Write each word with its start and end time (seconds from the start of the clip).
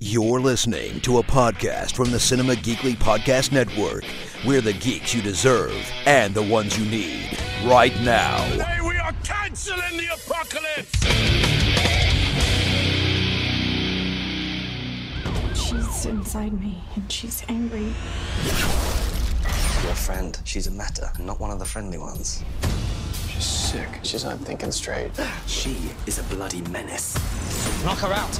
You're 0.00 0.40
listening 0.40 1.00
to 1.02 1.18
a 1.18 1.22
podcast 1.22 1.92
from 1.92 2.10
the 2.10 2.18
Cinema 2.18 2.54
Geekly 2.54 2.96
Podcast 2.96 3.52
Network. 3.52 4.04
We're 4.46 4.62
the 4.62 4.72
geeks 4.72 5.14
you 5.14 5.20
deserve 5.20 5.76
and 6.06 6.32
the 6.32 6.42
ones 6.42 6.78
you 6.78 6.86
need 6.86 7.38
right 7.66 7.94
now. 8.00 8.38
Hey, 8.38 8.80
we 8.80 8.96
are 8.96 9.12
canceling 9.24 9.98
the 9.98 10.06
apocalypse! 10.14 11.04
She's 15.54 16.06
inside 16.06 16.58
me 16.58 16.82
and 16.96 17.12
she's 17.12 17.44
angry. 17.50 17.92
Your 19.84 19.94
friend, 19.94 20.40
she's 20.44 20.66
a 20.66 20.70
meta, 20.70 21.12
not 21.18 21.38
one 21.38 21.50
of 21.50 21.58
the 21.58 21.66
friendly 21.66 21.98
ones. 21.98 22.42
She's 23.28 23.44
sick. 23.44 23.88
She's 24.02 24.24
not 24.24 24.38
thinking 24.38 24.72
straight. 24.72 25.10
She 25.46 25.76
is 26.06 26.18
a 26.18 26.22
bloody 26.34 26.62
menace. 26.70 27.18
Knock 27.84 27.98
her 27.98 28.12
out. 28.12 28.30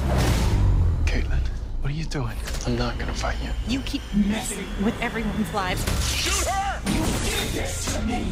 Caitlin, 1.05 1.39
what 1.81 1.91
are 1.91 1.95
you 1.95 2.05
doing? 2.05 2.35
I'm 2.67 2.77
not 2.77 2.97
gonna 2.99 3.13
fight 3.13 3.37
you. 3.41 3.49
You 3.67 3.79
keep 3.81 4.01
messing 4.13 4.67
with 4.83 4.99
everyone's 5.01 5.53
lives. 5.53 5.81
Shoot 6.13 6.47
her! 6.47 6.81
You 6.91 6.99
did 6.99 7.53
this 7.53 7.95
to 7.95 8.01
me. 8.03 8.25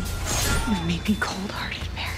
You 0.67 0.75
made 0.85 1.07
me 1.07 1.15
cold-hearted, 1.19 1.87
Mary. 1.95 2.17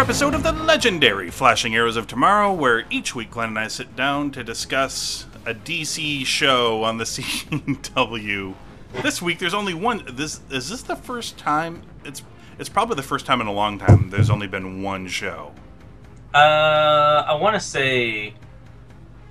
Another 0.00 0.12
episode 0.12 0.34
of 0.34 0.42
the 0.42 0.52
legendary 0.64 1.30
Flashing 1.30 1.74
Arrows 1.74 1.94
of 1.94 2.06
Tomorrow, 2.06 2.54
where 2.54 2.86
each 2.88 3.14
week 3.14 3.32
Glenn 3.32 3.50
and 3.50 3.58
I 3.58 3.68
sit 3.68 3.96
down 3.96 4.30
to 4.30 4.42
discuss 4.42 5.26
a 5.44 5.52
DC 5.52 6.24
show 6.24 6.84
on 6.84 6.96
the 6.96 7.04
CW. 7.04 8.54
This 9.02 9.20
week, 9.20 9.38
there's 9.38 9.52
only 9.52 9.74
one. 9.74 10.02
This 10.10 10.40
is 10.48 10.70
this 10.70 10.80
the 10.80 10.96
first 10.96 11.36
time? 11.36 11.82
It's 12.02 12.22
it's 12.58 12.70
probably 12.70 12.96
the 12.96 13.02
first 13.02 13.26
time 13.26 13.42
in 13.42 13.46
a 13.46 13.52
long 13.52 13.78
time. 13.78 14.08
There's 14.08 14.30
only 14.30 14.46
been 14.46 14.82
one 14.82 15.06
show. 15.06 15.52
Uh, 16.32 16.38
I 16.38 17.34
want 17.34 17.56
to 17.56 17.60
say, 17.60 18.32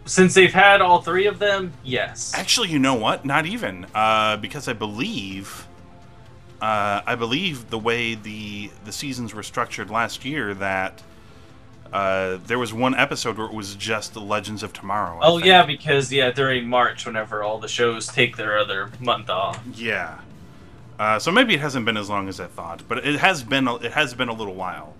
since 0.05 0.35
they've 0.35 0.53
had 0.53 0.81
all 0.81 1.01
three 1.01 1.25
of 1.25 1.39
them, 1.39 1.73
yes. 1.83 2.31
Actually, 2.35 2.69
you 2.69 2.77
know 2.77 2.93
what? 2.93 3.25
Not 3.25 3.47
even, 3.47 3.87
uh, 3.95 4.37
because 4.37 4.67
I 4.67 4.73
believe, 4.73 5.67
uh, 6.61 7.01
I 7.05 7.15
believe 7.15 7.69
the 7.69 7.79
way 7.79 8.15
the 8.15 8.69
the 8.85 8.91
seasons 8.91 9.33
were 9.33 9.43
structured 9.43 9.89
last 9.89 10.25
year 10.25 10.53
that 10.55 11.01
uh, 11.91 12.37
there 12.45 12.59
was 12.59 12.73
one 12.73 12.93
episode 12.93 13.37
where 13.37 13.47
it 13.47 13.53
was 13.53 13.75
just 13.75 14.13
the 14.13 14.21
Legends 14.21 14.61
of 14.61 14.73
Tomorrow. 14.73 15.19
I 15.21 15.25
Oh 15.27 15.35
think. 15.37 15.47
yeah, 15.47 15.65
because 15.65 16.11
yeah, 16.11 16.31
during 16.31 16.67
March, 16.67 17.05
whenever 17.05 17.43
all 17.43 17.59
the 17.59 17.67
shows 17.67 18.07
take 18.07 18.37
their 18.37 18.57
other 18.57 18.91
month 18.99 19.29
off. 19.29 19.59
yeah. 19.75 20.19
Uh, 20.99 21.17
so 21.17 21.31
maybe 21.31 21.53
it 21.53 21.61
hasn't 21.61 21.85
been 21.85 21.95
as 21.95 22.09
long 22.09 22.27
as 22.27 22.41
I 22.41 22.47
thought, 22.47 22.83
but 22.89 23.05
it 23.07 23.19
has 23.19 23.41
been 23.41 23.67
a- 23.69 23.77
it 23.77 23.93
has 23.93 24.13
been 24.13 24.27
a 24.27 24.33
little 24.33 24.53
while. 24.55 24.95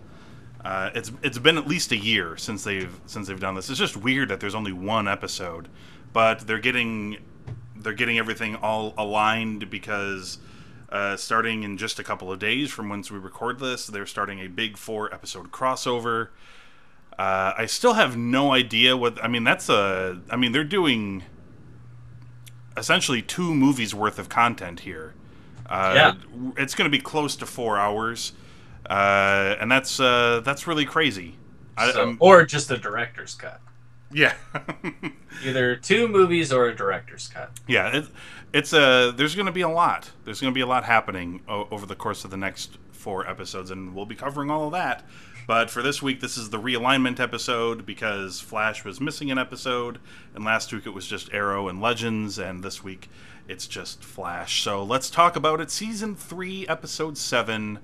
Uh, 0.63 0.89
it's 0.95 1.11
it's 1.21 1.37
been 1.37 1.57
at 1.57 1.67
least 1.67 1.91
a 1.91 1.97
year 1.97 2.37
since 2.37 2.63
they've 2.63 2.97
since 3.05 3.27
they've 3.27 3.39
done 3.39 3.53
this. 3.55 3.69
It's 3.69 3.77
just 3.79 3.97
weird 3.97 4.29
that 4.29 4.39
there's 4.39 4.55
only 4.55 4.71
one 4.71 5.07
episode, 5.09 5.67
but 6.13 6.47
they're 6.47 6.57
getting 6.59 7.17
they're 7.75 7.93
getting 7.93 8.17
everything 8.17 8.55
all 8.55 8.93
aligned 8.97 9.69
because 9.69 10.37
uh, 10.91 11.15
starting 11.17 11.63
in 11.63 11.77
just 11.77 11.99
a 11.99 12.03
couple 12.03 12.31
of 12.31 12.39
days 12.39 12.71
from 12.71 12.89
once 12.89 13.11
we 13.11 13.19
record 13.19 13.59
this, 13.59 13.87
they're 13.87 14.05
starting 14.05 14.39
a 14.39 14.47
big 14.47 14.77
four 14.77 15.13
episode 15.13 15.51
crossover. 15.51 16.29
Uh, 17.17 17.53
I 17.57 17.65
still 17.65 17.93
have 17.93 18.15
no 18.17 18.53
idea 18.53 18.95
what 18.95 19.21
I 19.23 19.27
mean. 19.27 19.43
That's 19.43 19.69
a 19.69 20.21
I 20.29 20.35
mean 20.37 20.51
they're 20.51 20.63
doing 20.63 21.23
essentially 22.77 23.21
two 23.21 23.53
movies 23.53 23.93
worth 23.93 24.19
of 24.19 24.29
content 24.29 24.81
here. 24.81 25.13
Uh, 25.67 25.93
Yeah. 25.95 26.13
it's 26.57 26.73
going 26.75 26.89
to 26.89 26.97
be 26.97 27.01
close 27.03 27.35
to 27.37 27.45
four 27.45 27.77
hours, 27.77 28.31
uh, 28.89 29.55
and 29.59 29.71
that's 29.71 29.99
uh, 29.99 30.41
that's 30.43 30.65
really 30.65 30.85
crazy. 30.85 31.35
So- 31.77 31.99
I'm- 31.99 32.17
or 32.19 32.45
just 32.45 32.71
a 32.71 32.77
director's 32.77 33.35
cut. 33.35 33.61
Yeah, 34.11 34.33
Either 35.45 35.75
two 35.75 36.07
movies 36.07 36.51
or 36.51 36.67
a 36.67 36.75
director's 36.75 37.27
cut. 37.27 37.51
yeah. 37.67 37.97
It, 37.97 38.05
it's 38.51 38.73
a 38.73 39.13
there's 39.15 39.35
going 39.35 39.45
to 39.45 39.51
be 39.51 39.61
a 39.61 39.69
lot. 39.69 40.11
There's 40.25 40.41
going 40.41 40.51
to 40.51 40.55
be 40.55 40.61
a 40.61 40.65
lot 40.67 40.83
happening 40.83 41.41
o- 41.47 41.67
over 41.71 41.85
the 41.85 41.95
course 41.95 42.23
of 42.25 42.31
the 42.31 42.37
next 42.37 42.77
four 42.91 43.27
episodes, 43.27 43.69
and 43.71 43.93
we'll 43.95 44.05
be 44.07 44.15
covering 44.15 44.49
all 44.49 44.65
of 44.65 44.71
that. 44.73 45.05
But 45.47 45.69
for 45.71 45.81
this 45.81 46.01
week, 46.01 46.19
this 46.21 46.37
is 46.37 46.49
the 46.51 46.59
realignment 46.59 47.19
episode 47.19 47.85
because 47.85 48.39
Flash 48.39 48.83
was 48.85 48.99
missing 49.01 49.31
an 49.31 49.37
episode, 49.39 49.99
and 50.35 50.43
last 50.43 50.71
week 50.73 50.85
it 50.85 50.91
was 50.93 51.07
just 51.07 51.33
Arrow 51.33 51.67
and 51.69 51.81
Legends, 51.81 52.37
and 52.37 52.63
this 52.63 52.83
week 52.83 53.09
it's 53.47 53.65
just 53.65 54.03
Flash. 54.03 54.61
So 54.63 54.83
let's 54.83 55.09
talk 55.09 55.35
about 55.35 55.59
it. 55.59 55.71
Season 55.71 56.15
3, 56.15 56.67
Episode 56.67 57.17
7, 57.17 57.79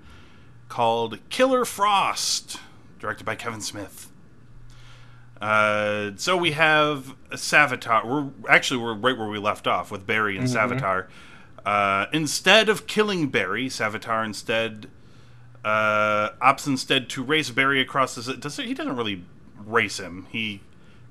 called 0.69 1.17
Killer 1.29 1.65
Frost, 1.65 2.57
directed 2.99 3.23
by 3.23 3.33
Kevin 3.35 3.61
Smith. 3.61 4.11
Uh, 5.41 6.11
so 6.15 6.37
we 6.37 6.51
have 6.51 7.15
Savitar. 7.31 8.05
We're 8.05 8.29
actually 8.49 8.79
we're 8.81 8.93
right 8.93 9.17
where 9.17 9.27
we 9.27 9.37
left 9.39 9.67
off 9.67 9.91
with 9.91 10.07
Barry 10.07 10.37
and 10.37 10.47
Savitar. 10.47 11.07
Uh, 11.65 12.05
instead 12.13 12.69
of 12.69 12.87
killing 12.87 13.27
Barry, 13.29 13.67
Savitar 13.67 14.23
instead 14.25 14.87
uh, 15.63 16.29
opts 16.41 16.67
instead 16.67 17.09
to 17.09 17.23
race 17.23 17.49
Barry 17.49 17.81
across 17.81 18.15
the. 18.15 18.35
Does 18.35 18.57
he 18.57 18.73
doesn't 18.73 18.95
really 18.95 19.23
race 19.65 19.99
him. 19.99 20.27
He 20.31 20.61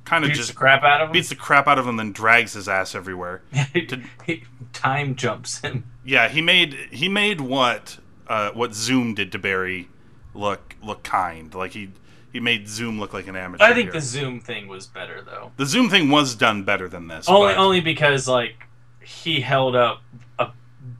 kind 0.04 0.24
of 0.24 0.28
Beats 0.28 0.38
just 0.38 0.50
the 0.50 0.56
crap 0.56 0.82
out 0.84 1.00
of 1.00 1.08
him. 1.08 1.12
beats 1.12 1.28
the 1.30 1.34
crap 1.34 1.66
out 1.66 1.78
of 1.78 1.86
him, 1.86 1.96
then 1.96 2.12
drags 2.12 2.52
his 2.52 2.68
ass 2.68 2.94
everywhere. 2.94 3.42
to- 3.74 4.02
He 4.26 4.44
time 4.72 5.16
jumps 5.16 5.60
him. 5.60 5.84
yeah, 6.04 6.28
he 6.28 6.40
made 6.40 6.74
he 6.90 7.08
made 7.08 7.40
what 7.40 7.98
uh, 8.28 8.50
what 8.52 8.74
Zoom 8.74 9.14
did 9.14 9.32
to 9.32 9.38
Barry 9.38 9.88
look 10.34 10.76
look 10.82 11.02
kind. 11.02 11.52
Like 11.54 11.72
he 11.72 11.90
he 12.34 12.40
made 12.40 12.68
Zoom 12.68 12.98
look 13.00 13.14
like 13.14 13.28
an 13.28 13.36
amateur. 13.36 13.64
I 13.64 13.72
think 13.72 13.86
here. 13.86 13.92
the 13.92 14.00
Zoom 14.00 14.40
thing 14.40 14.66
was 14.66 14.86
better 14.86 15.22
though. 15.22 15.52
the 15.56 15.64
Zoom 15.64 15.88
thing 15.88 16.10
was 16.10 16.34
done 16.34 16.64
better 16.64 16.88
than 16.88 17.06
this. 17.08 17.28
Only 17.28 17.54
but- 17.54 17.58
only 17.58 17.80
because 17.80 18.28
like 18.28 18.66
he 19.00 19.40
held 19.40 19.76
up 19.76 20.02
a 20.38 20.48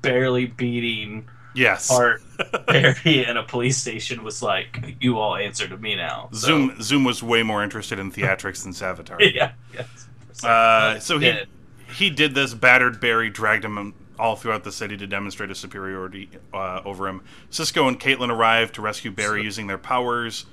barely 0.01 0.47
beating 0.47 1.29
yes. 1.55 1.91
Art 1.91 2.23
Barry 2.69 3.27
in 3.27 3.37
a 3.37 3.43
police 3.43 3.77
station 3.79 4.23
was 4.23 4.43
like, 4.43 4.97
"You 5.01 5.19
all 5.19 5.35
answer 5.37 5.67
to 5.67 5.77
me 5.77 5.97
now." 5.97 6.29
So- 6.33 6.39
Zoom 6.47 6.83
Zoom 6.83 7.05
was 7.05 7.23
way 7.23 7.43
more 7.43 7.63
interested 7.65 7.99
in 7.99 8.13
theatrics 8.13 8.63
than 8.63 8.73
Savitar. 8.73 9.17
yeah. 9.35 9.53
Yes. 9.75 10.45
Uh, 10.45 10.99
so 11.01 11.19
he 11.19 11.27
Dead. 11.27 11.49
he 11.97 12.11
did 12.11 12.35
this. 12.35 12.55
Battered 12.55 13.01
Barry 13.01 13.29
dragged 13.29 13.65
him 13.65 13.93
all 14.19 14.37
throughout 14.37 14.63
the 14.63 14.71
city 14.71 14.97
to 14.97 15.07
demonstrate 15.09 15.49
his 15.49 15.59
superiority 15.59 16.29
uh, 16.53 16.81
over 16.85 17.09
him. 17.09 17.23
Cisco 17.51 17.89
and 17.89 17.99
Caitlin 17.99 18.31
arrive 18.31 18.71
to 18.73 18.81
rescue 18.83 19.11
Barry 19.11 19.43
using 19.43 19.67
their 19.67 19.79
powers, 19.79 20.47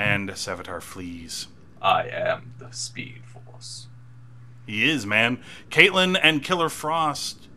and 0.00 0.30
Savitar 0.30 0.80
flees. 0.80 1.48
I 1.82 2.08
am 2.08 2.54
the 2.58 2.72
Speed 2.72 3.20
Force. 3.26 3.88
He 4.66 4.88
is 4.88 5.04
man. 5.04 5.42
Caitlin 5.68 6.18
and 6.22 6.42
Killer 6.42 6.70
Frost. 6.70 7.48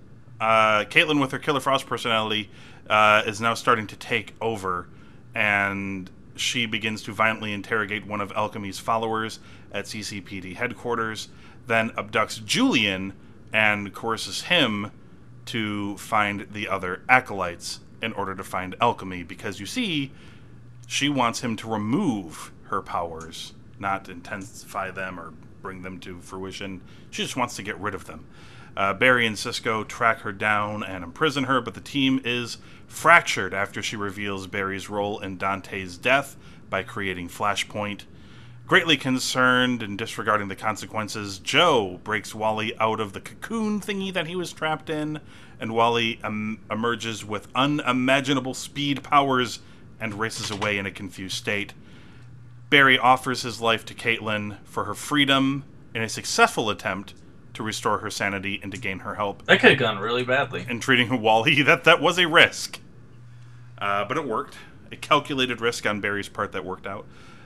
Uh, 0.42 0.84
Caitlin 0.84 1.22
with 1.22 1.32
her 1.32 1.40
Killer 1.40 1.62
Frost 1.62 1.88
personality 1.88 2.50
uh, 2.90 3.24
is 3.26 3.40
now 3.40 3.54
starting 3.54 3.88
to 3.88 3.96
take 3.96 4.36
over, 4.42 4.90
and 5.34 6.12
she 6.36 6.66
begins 6.66 7.02
to 7.04 7.14
violently 7.14 7.54
interrogate 7.54 8.06
one 8.06 8.20
of 8.20 8.34
Alchemy's 8.34 8.78
followers 8.78 9.40
at 9.72 9.86
CCPD 9.86 10.58
headquarters. 10.58 11.30
Then 11.68 11.92
abducts 11.92 12.44
Julian 12.44 13.14
and 13.54 13.94
coerces 13.94 14.42
him 14.42 14.92
to 15.46 15.96
find 15.96 16.46
the 16.52 16.68
other 16.68 17.04
acolytes 17.08 17.80
in 18.02 18.12
order 18.12 18.36
to 18.36 18.44
find 18.44 18.76
Alchemy, 18.82 19.24
because 19.24 19.62
you 19.62 19.66
see, 19.66 20.12
she 20.88 21.10
wants 21.10 21.42
him 21.42 21.56
to 21.58 21.72
remove 21.72 22.52
her 22.64 22.82
powers, 22.82 23.54
not 23.80 24.10
intensify 24.10 24.92
them 24.92 25.20
or 25.20 25.34
bring 25.62 25.82
them 25.82 26.00
to 26.00 26.20
fruition. 26.20 26.82
She 27.10 27.24
just 27.24 27.38
wants 27.38 27.56
to 27.56 27.64
get 27.64 27.80
rid 27.80 27.96
of 27.96 28.06
them. 28.06 28.26
Uh, 28.76 28.94
Barry 28.94 29.28
and 29.28 29.38
Cisco 29.38 29.84
track 29.84 30.22
her 30.22 30.32
down 30.32 30.84
and 30.84 31.04
imprison 31.04 31.44
her, 31.44 31.62
but 31.62 31.76
the 31.76 31.82
team 31.82 32.20
is 32.26 32.58
fractured 32.88 33.54
after 33.54 33.84
she 33.84 33.96
reveals 33.96 34.48
Barry's 34.48 34.90
role 34.90 35.20
in 35.20 35.38
Dante's 35.38 35.98
death 35.98 36.36
by 36.70 36.82
creating 36.82 37.30
Flashpoint. 37.30 38.04
Greatly 38.66 38.98
concerned 38.98 39.84
and 39.84 39.98
disregarding 39.98 40.48
the 40.48 40.56
consequences, 40.56 41.38
Joe 41.38 42.00
breaks 42.04 42.34
Wally 42.34 42.76
out 42.80 43.00
of 43.00 43.14
the 43.14 43.22
cocoon 43.22 43.80
thingy 43.80 44.12
that 44.14 44.26
he 44.26 44.36
was 44.36 44.54
trapped 44.54 44.90
in, 44.90 45.20
and 45.60 45.76
Wally 45.76 46.20
em- 46.24 46.60
emerges 46.72 47.24
with 47.24 47.50
unimaginable 47.54 48.54
speed 48.54 49.04
powers 49.04 49.60
and 50.04 50.20
races 50.20 50.52
away 50.52 50.78
in 50.78 50.86
a 50.86 50.92
confused 50.92 51.38
state. 51.38 51.74
Barry 52.70 53.00
offers 53.00 53.44
his 53.44 53.62
life 53.62 53.86
to 53.86 53.94
Caitlin 53.94 54.58
for 54.66 54.84
her 54.84 54.94
freedom, 54.94 55.64
in 55.96 56.02
a 56.02 56.10
successful 56.10 56.70
attempt 56.70 57.14
to 57.54 57.64
restore 57.64 58.00
her 58.00 58.10
sanity 58.10 58.60
and 58.62 58.72
to 58.74 58.78
gain 58.78 59.00
her 59.00 59.16
help. 59.16 59.46
That 59.46 59.62
could 59.62 59.70
have 59.70 59.80
gone 59.80 60.00
really 60.00 60.24
badly. 60.24 60.66
And 60.68 60.82
treating 60.82 61.22
Wally, 61.22 61.62
that 61.62 61.86
that 61.86 62.02
was 62.02 62.20
a 62.20 62.28
risk, 62.28 62.80
uh, 63.78 64.04
but 64.04 64.18
it 64.18 64.28
worked. 64.28 64.58
A 64.92 64.98
calculated 64.98 65.62
risk 65.62 65.86
on 65.86 66.02
Barry's 66.02 66.30
part 66.30 66.52
that 66.52 66.66
worked 66.66 66.86
out. 66.86 67.06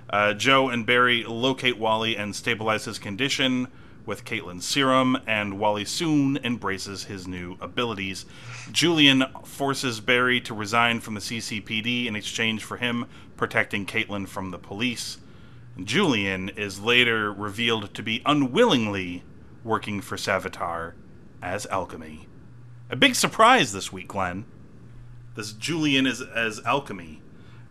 Uh, 0.10 0.34
Joe 0.34 0.70
and 0.70 0.84
Barry 0.84 1.26
locate 1.26 1.78
Wally 1.78 2.18
and 2.18 2.36
stabilize 2.36 2.86
his 2.86 2.98
condition 2.98 3.68
with 4.08 4.26
Caitlin's 4.26 4.66
serum, 4.66 5.18
and 5.28 5.60
Wally 5.60 5.86
soon 5.86 6.38
embraces 6.38 7.04
his 7.04 7.28
new 7.28 7.58
abilities. 7.62 8.26
Julian 8.72 9.26
forces 9.44 10.00
Barry 10.00 10.42
to 10.42 10.56
resign 10.56 11.02
from 11.02 11.14
the 11.14 11.20
CCPD 11.20 12.08
in 12.08 12.16
exchange 12.16 12.64
for 12.64 12.78
him 12.78 13.06
protecting 13.36 13.86
Caitlin 13.86 14.28
from 14.28 14.50
the 14.50 14.58
police. 14.58 15.20
Julian 15.84 16.50
is 16.50 16.80
later 16.80 17.32
revealed 17.32 17.94
to 17.94 18.02
be 18.02 18.24
unwillingly 18.26 19.24
working 19.64 20.02
for 20.02 20.16
Savitar 20.16 20.94
as 21.42 21.68
alchemy. 21.68 22.28
A 22.90 22.96
big 22.96 23.14
surprise 23.14 23.74
this 23.74 23.92
week, 23.92 24.08
Glenn. 24.08 24.46
This 25.36 25.52
Julian 25.52 26.08
is 26.08 26.22
as 26.22 26.62
alchemy 26.66 27.22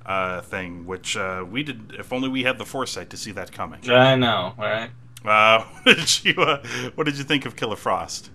uh, 0.05 0.41
thing, 0.43 0.87
which 0.87 1.17
uh, 1.17 1.45
we 1.49 1.63
did. 1.63 1.97
If 1.99 2.13
only 2.13 2.29
we 2.29 2.45
had 2.45 2.59
the 2.59 2.65
foresight 2.65 3.11
to 3.11 3.17
see 3.17 3.33
that 3.33 3.51
coming. 3.51 3.81
I 3.91 4.15
know, 4.15 4.55
right? 4.57 4.91
Uh, 5.27 5.65
what 5.83 5.97
did 5.97 6.25
you 6.25 6.43
uh, 6.43 6.63
What 6.95 7.05
did 7.05 7.19
you 7.19 7.25
think 7.25 7.47
of 7.47 7.57
Killer 7.57 7.77
Frost? 7.77 8.31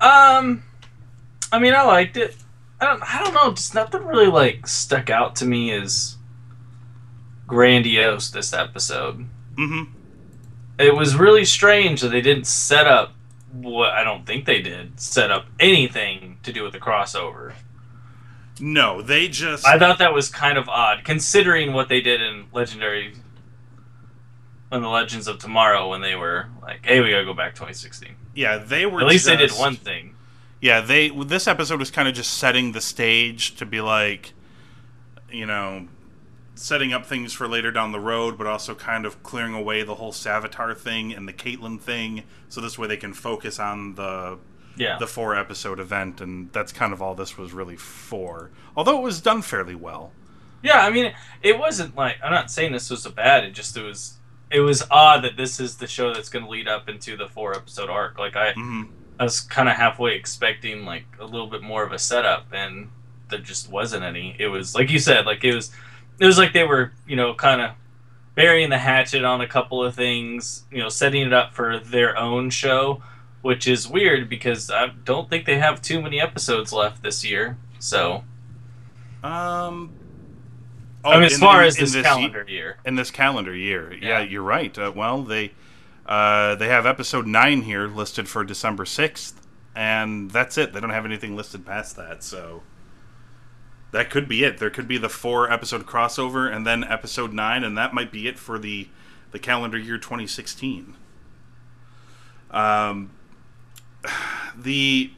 Um, 0.00 0.62
I 1.52 1.58
mean, 1.58 1.74
I 1.74 1.82
liked 1.82 2.16
it. 2.16 2.36
I 2.80 2.86
don't, 2.86 3.02
I 3.02 3.24
don't 3.24 3.34
know. 3.34 3.52
Just 3.52 3.74
nothing 3.74 4.04
really 4.04 4.28
like 4.28 4.66
stuck 4.66 5.10
out 5.10 5.36
to 5.36 5.46
me 5.46 5.72
as 5.72 6.16
grandiose 7.46 8.30
this 8.30 8.52
episode. 8.52 9.26
Mm-hmm. 9.56 9.92
It 10.78 10.94
was 10.94 11.16
really 11.16 11.44
strange 11.44 12.02
that 12.02 12.10
they 12.10 12.20
didn't 12.20 12.46
set 12.46 12.86
up 12.86 13.14
what 13.52 13.90
I 13.90 14.04
don't 14.04 14.26
think 14.26 14.44
they 14.44 14.60
did 14.60 15.00
set 15.00 15.30
up 15.30 15.46
anything 15.58 16.38
to 16.42 16.52
do 16.52 16.62
with 16.62 16.72
the 16.72 16.78
crossover. 16.78 17.54
No, 18.60 19.02
they 19.02 19.28
just. 19.28 19.66
I 19.66 19.78
thought 19.78 19.98
that 19.98 20.12
was 20.12 20.28
kind 20.28 20.58
of 20.58 20.68
odd, 20.68 21.04
considering 21.04 21.72
what 21.72 21.88
they 21.88 22.00
did 22.00 22.20
in 22.20 22.46
Legendary, 22.52 23.14
in 24.70 24.82
the 24.82 24.88
Legends 24.88 25.28
of 25.28 25.38
Tomorrow, 25.38 25.88
when 25.88 26.00
they 26.00 26.14
were 26.14 26.46
like, 26.62 26.84
"Hey, 26.84 27.00
we 27.00 27.10
gotta 27.10 27.24
go 27.24 27.34
back 27.34 27.54
2016." 27.54 28.14
yeah, 28.34 28.58
they 28.58 28.86
were. 28.86 29.00
At 29.00 29.06
least 29.06 29.26
they 29.26 29.36
did 29.36 29.50
one 29.52 29.76
thing. 29.76 30.14
Yeah, 30.60 30.80
they. 30.80 31.08
This 31.10 31.46
episode 31.46 31.78
was 31.80 31.90
kind 31.90 32.08
of 32.08 32.14
just 32.14 32.34
setting 32.34 32.72
the 32.72 32.80
stage 32.80 33.56
to 33.56 33.66
be 33.66 33.80
like, 33.80 34.32
you 35.30 35.46
know, 35.46 35.86
setting 36.54 36.92
up 36.92 37.06
things 37.06 37.32
for 37.32 37.46
later 37.48 37.70
down 37.70 37.92
the 37.92 38.00
road, 38.00 38.36
but 38.36 38.46
also 38.46 38.74
kind 38.74 39.06
of 39.06 39.22
clearing 39.22 39.54
away 39.54 39.82
the 39.82 39.94
whole 39.94 40.12
Savitar 40.12 40.76
thing 40.76 41.12
and 41.12 41.28
the 41.28 41.32
Caitlin 41.32 41.80
thing, 41.80 42.24
so 42.48 42.60
this 42.60 42.76
way 42.78 42.88
they 42.88 42.96
can 42.96 43.12
focus 43.14 43.58
on 43.60 43.94
the 43.94 44.38
Yeah. 44.76 44.96
the 44.98 45.06
four 45.06 45.34
episode 45.36 45.78
event, 45.80 46.20
and 46.20 46.52
that's 46.52 46.72
kind 46.72 46.92
of 46.92 47.00
all 47.00 47.14
this 47.14 47.38
was 47.38 47.52
really 47.52 47.76
for. 47.76 48.50
Although 48.76 48.98
it 48.98 49.02
was 49.02 49.20
done 49.20 49.42
fairly 49.42 49.74
well. 49.76 50.12
Yeah, 50.62 50.84
I 50.84 50.90
mean, 50.90 51.12
it 51.42 51.56
wasn't 51.58 51.96
like 51.96 52.16
I'm 52.22 52.32
not 52.32 52.50
saying 52.50 52.72
this 52.72 52.90
was 52.90 53.06
a 53.06 53.10
bad. 53.10 53.44
It 53.44 53.52
just 53.52 53.76
it 53.76 53.82
was 53.82 54.17
it 54.50 54.60
was 54.60 54.82
odd 54.90 55.22
that 55.24 55.36
this 55.36 55.60
is 55.60 55.76
the 55.76 55.86
show 55.86 56.12
that's 56.14 56.28
going 56.28 56.44
to 56.44 56.50
lead 56.50 56.68
up 56.68 56.88
into 56.88 57.16
the 57.16 57.28
four 57.28 57.54
episode 57.54 57.90
arc. 57.90 58.18
Like 58.18 58.34
I, 58.36 58.52
Mhm. 58.54 58.88
I 59.20 59.24
was 59.24 59.40
kind 59.40 59.68
of 59.68 59.74
halfway 59.76 60.14
expecting 60.14 60.84
like 60.84 61.04
a 61.20 61.24
little 61.24 61.48
bit 61.48 61.62
more 61.62 61.82
of 61.82 61.92
a 61.92 61.98
setup, 61.98 62.46
and 62.52 62.90
there 63.30 63.40
just 63.40 63.70
wasn't 63.70 64.04
any. 64.04 64.34
It 64.38 64.46
was 64.48 64.74
like 64.74 64.90
you 64.90 64.98
said, 64.98 65.26
like 65.26 65.44
it 65.44 65.54
was, 65.54 65.70
it 66.18 66.24
was 66.26 66.38
like 66.38 66.52
they 66.52 66.64
were 66.64 66.92
you 67.06 67.16
know 67.16 67.34
kind 67.34 67.60
of 67.60 67.72
burying 68.34 68.70
the 68.70 68.78
hatchet 68.78 69.24
on 69.24 69.40
a 69.40 69.46
couple 69.48 69.84
of 69.84 69.94
things, 69.96 70.62
you 70.70 70.78
know, 70.78 70.88
setting 70.88 71.26
it 71.26 71.32
up 71.32 71.52
for 71.52 71.78
their 71.80 72.16
own 72.16 72.48
show, 72.50 73.02
which 73.42 73.66
is 73.66 73.88
weird 73.88 74.28
because 74.28 74.70
I 74.70 74.92
don't 75.04 75.28
think 75.28 75.44
they 75.44 75.58
have 75.58 75.82
too 75.82 76.00
many 76.00 76.20
episodes 76.20 76.72
left 76.72 77.02
this 77.02 77.24
year. 77.24 77.58
So 77.80 78.22
Um. 79.24 79.90
I 81.04 81.14
mean, 81.14 81.22
oh, 81.22 81.26
as 81.26 81.32
in- 81.34 81.40
far 81.40 81.62
in- 81.62 81.68
as 81.68 81.76
in 81.78 81.84
this 81.84 81.94
ye- 81.94 82.02
calendar 82.02 82.44
year. 82.48 82.76
in 82.84 82.94
this 82.96 83.10
calendar 83.10 83.54
year. 83.54 83.92
Yeah, 83.94 84.08
Yeah. 84.08 84.20
you're 84.20 84.42
right. 84.42 84.76
Uh, 84.76 84.92
well, 84.94 85.22
they 85.22 85.52
uh, 86.06 86.54
they 86.54 86.68
have 86.68 86.86
episode 86.86 87.26
nine 87.26 87.62
here 87.62 87.86
listed 87.86 88.28
for 88.28 88.42
December 88.44 88.84
sixth, 88.86 89.46
and 89.76 90.30
that's 90.30 90.56
it. 90.58 90.72
They 90.72 90.80
don't 90.80 90.90
have 90.90 91.04
anything 91.04 91.36
listed 91.36 91.64
past 91.66 91.96
that, 91.96 92.24
so 92.24 92.62
that 93.92 94.08
could 94.10 94.26
be 94.28 94.42
it. 94.42 94.58
There 94.58 94.70
could 94.70 94.88
be 94.88 94.98
the 94.98 95.08
four 95.10 95.50
episode 95.52 95.86
crossover, 95.86 96.50
and 96.52 96.66
then 96.66 96.82
episode 96.82 97.32
nine, 97.32 97.62
and 97.62 97.76
that 97.78 97.92
might 97.94 98.10
be 98.10 98.26
it 98.26 98.38
for 98.38 98.58
the 98.58 98.88
the 99.30 99.38
calendar 99.38 99.78
year 99.78 99.98
2016. 99.98 100.94
Um, 102.50 103.10
the 104.56 105.10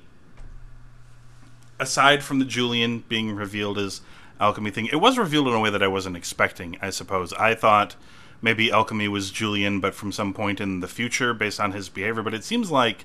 aside 1.79 2.23
from 2.23 2.39
the 2.39 2.45
Julian 2.45 3.05
being 3.09 3.35
revealed 3.35 3.79
as 3.79 4.01
alchemy 4.41 4.71
thing, 4.71 4.87
it 4.87 4.97
was 4.97 5.19
revealed 5.19 5.49
in 5.49 5.55
a 5.55 5.61
way 5.61 5.71
that 5.71 5.83
I 5.83 5.89
wasn't 5.89 6.17
expecting. 6.17 6.77
I 6.81 6.91
suppose 6.91 7.33
I 7.35 7.55
thought 7.55 7.97
maybe 8.43 8.73
alchemy 8.73 9.09
was 9.09 9.31
Julian, 9.31 9.81
but 9.81 9.95
from 9.95 10.13
some 10.13 10.33
point 10.33 10.61
in 10.61 10.81
the 10.81 10.89
future, 10.89 11.35
based 11.35 11.61
on 11.61 11.73
his 11.73 11.89
behavior. 11.89 12.23
But 12.23 12.35
it 12.35 12.45
seems 12.45 12.71
like 12.71 13.05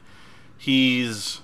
he's 0.58 1.42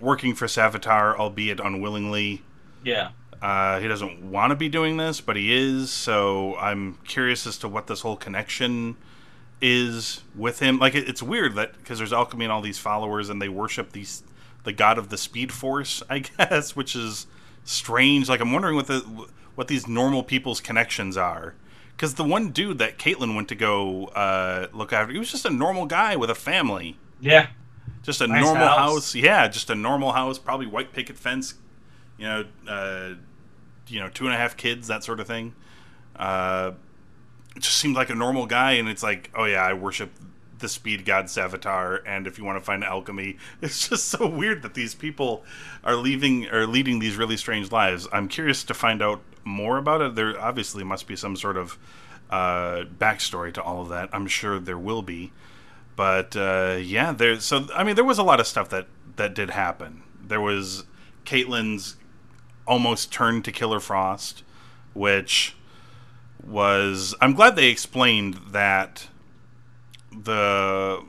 working 0.00 0.34
for 0.34 0.46
Savitar, 0.46 1.16
albeit 1.16 1.60
unwillingly. 1.60 2.42
Yeah. 2.84 3.10
Uh, 3.40 3.80
he 3.80 3.88
doesn't 3.88 4.30
want 4.30 4.50
to 4.50 4.56
be 4.56 4.68
doing 4.68 4.96
this, 4.96 5.20
but 5.20 5.36
he 5.36 5.54
is. 5.54 5.90
So 5.90 6.56
I'm 6.56 6.98
curious 7.06 7.46
as 7.46 7.58
to 7.58 7.68
what 7.68 7.86
this 7.86 8.00
whole 8.00 8.16
connection 8.16 8.96
is 9.60 10.22
with 10.34 10.58
him. 10.60 10.78
Like 10.78 10.94
it, 10.94 11.08
it's 11.08 11.22
weird 11.22 11.54
that 11.54 11.76
because 11.78 11.98
there's 11.98 12.12
alchemy 12.12 12.44
and 12.44 12.52
all 12.52 12.60
these 12.60 12.78
followers, 12.78 13.28
and 13.28 13.40
they 13.40 13.48
worship 13.48 13.92
these 13.92 14.22
the 14.64 14.72
god 14.72 14.98
of 14.98 15.08
the 15.08 15.16
Speed 15.16 15.52
Force, 15.52 16.02
I 16.10 16.20
guess, 16.20 16.74
which 16.74 16.96
is 16.96 17.26
strange. 17.68 18.28
Like 18.28 18.40
I'm 18.40 18.52
wondering 18.52 18.74
what 18.76 18.86
the 18.86 19.00
what 19.54 19.68
these 19.68 19.86
normal 19.86 20.22
people's 20.22 20.60
connections 20.60 21.16
are. 21.16 21.54
Because 21.96 22.14
the 22.14 22.24
one 22.24 22.50
dude 22.50 22.78
that 22.78 22.96
Caitlin 22.96 23.34
went 23.34 23.48
to 23.48 23.56
go 23.56 24.06
uh, 24.06 24.68
look 24.72 24.92
after, 24.92 25.12
he 25.12 25.18
was 25.18 25.32
just 25.32 25.44
a 25.44 25.50
normal 25.50 25.84
guy 25.84 26.14
with 26.14 26.30
a 26.30 26.34
family. 26.34 26.96
Yeah. 27.20 27.48
Just 28.04 28.20
a 28.20 28.28
Nice 28.28 28.44
normal 28.44 28.68
house. 28.68 28.78
house. 28.78 29.14
Yeah, 29.16 29.48
just 29.48 29.68
a 29.68 29.74
normal 29.74 30.12
house, 30.12 30.38
probably 30.38 30.66
white 30.66 30.92
picket 30.92 31.18
fence, 31.18 31.54
you 32.16 32.26
know, 32.26 32.44
uh, 32.68 33.14
you 33.88 33.98
know, 33.98 34.08
two 34.08 34.26
and 34.26 34.34
a 34.34 34.38
half 34.38 34.56
kids, 34.56 34.86
that 34.86 35.02
sort 35.02 35.18
of 35.18 35.26
thing. 35.26 35.54
Uh, 36.14 36.70
it 37.56 37.62
just 37.62 37.76
seemed 37.78 37.96
like 37.96 38.10
a 38.10 38.14
normal 38.14 38.46
guy, 38.46 38.72
and 38.72 38.88
it's 38.88 39.02
like, 39.02 39.30
oh 39.34 39.44
yeah, 39.44 39.64
I 39.64 39.72
worship 39.74 40.12
the 40.58 40.68
speed 40.68 41.04
god 41.04 41.26
Savitar, 41.26 42.00
and 42.06 42.26
if 42.26 42.38
you 42.38 42.44
want 42.44 42.58
to 42.58 42.64
find 42.64 42.84
alchemy, 42.84 43.36
it's 43.62 43.88
just 43.88 44.06
so 44.06 44.26
weird 44.26 44.62
that 44.62 44.74
these 44.74 44.94
people 44.94 45.44
are 45.84 45.96
leaving 45.96 46.46
or 46.48 46.66
leading 46.66 46.98
these 46.98 47.16
really 47.16 47.36
strange 47.36 47.72
lives. 47.72 48.06
I'm 48.12 48.28
curious 48.28 48.64
to 48.64 48.74
find 48.74 49.02
out 49.02 49.22
more 49.44 49.78
about 49.78 50.00
it. 50.02 50.14
There 50.14 50.38
obviously 50.40 50.84
must 50.84 51.06
be 51.06 51.16
some 51.16 51.36
sort 51.36 51.56
of 51.56 51.78
uh, 52.30 52.84
backstory 52.98 53.52
to 53.54 53.62
all 53.62 53.82
of 53.82 53.88
that. 53.88 54.10
I'm 54.12 54.26
sure 54.26 54.58
there 54.58 54.78
will 54.78 55.02
be 55.02 55.32
but 55.98 56.36
uh, 56.36 56.78
yeah, 56.80 57.10
there. 57.10 57.40
So 57.40 57.66
I 57.74 57.82
mean, 57.82 57.96
there 57.96 58.04
was 58.04 58.18
a 58.18 58.22
lot 58.22 58.38
of 58.38 58.46
stuff 58.46 58.68
that 58.68 58.86
that 59.16 59.34
did 59.34 59.50
happen. 59.50 60.04
There 60.24 60.40
was 60.40 60.84
Caitlin's 61.24 61.96
almost 62.68 63.12
turned 63.12 63.44
to 63.46 63.52
Killer 63.52 63.80
Frost, 63.80 64.44
which 64.94 65.56
was. 66.40 67.16
I'm 67.20 67.34
glad 67.34 67.56
they 67.56 67.68
explained 67.68 68.38
that 68.52 69.08
the 70.12 71.02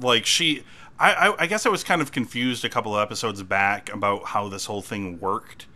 like 0.00 0.26
she. 0.26 0.62
I, 1.00 1.12
I, 1.28 1.42
I 1.42 1.46
guess 1.46 1.64
I 1.64 1.68
was 1.68 1.84
kind 1.84 2.02
of 2.02 2.10
confused 2.10 2.64
a 2.64 2.68
couple 2.68 2.96
of 2.96 3.00
episodes 3.00 3.40
back 3.44 3.92
about 3.92 4.24
how 4.26 4.48
this 4.48 4.64
whole 4.66 4.82
thing 4.82 5.20
worked. 5.20 5.66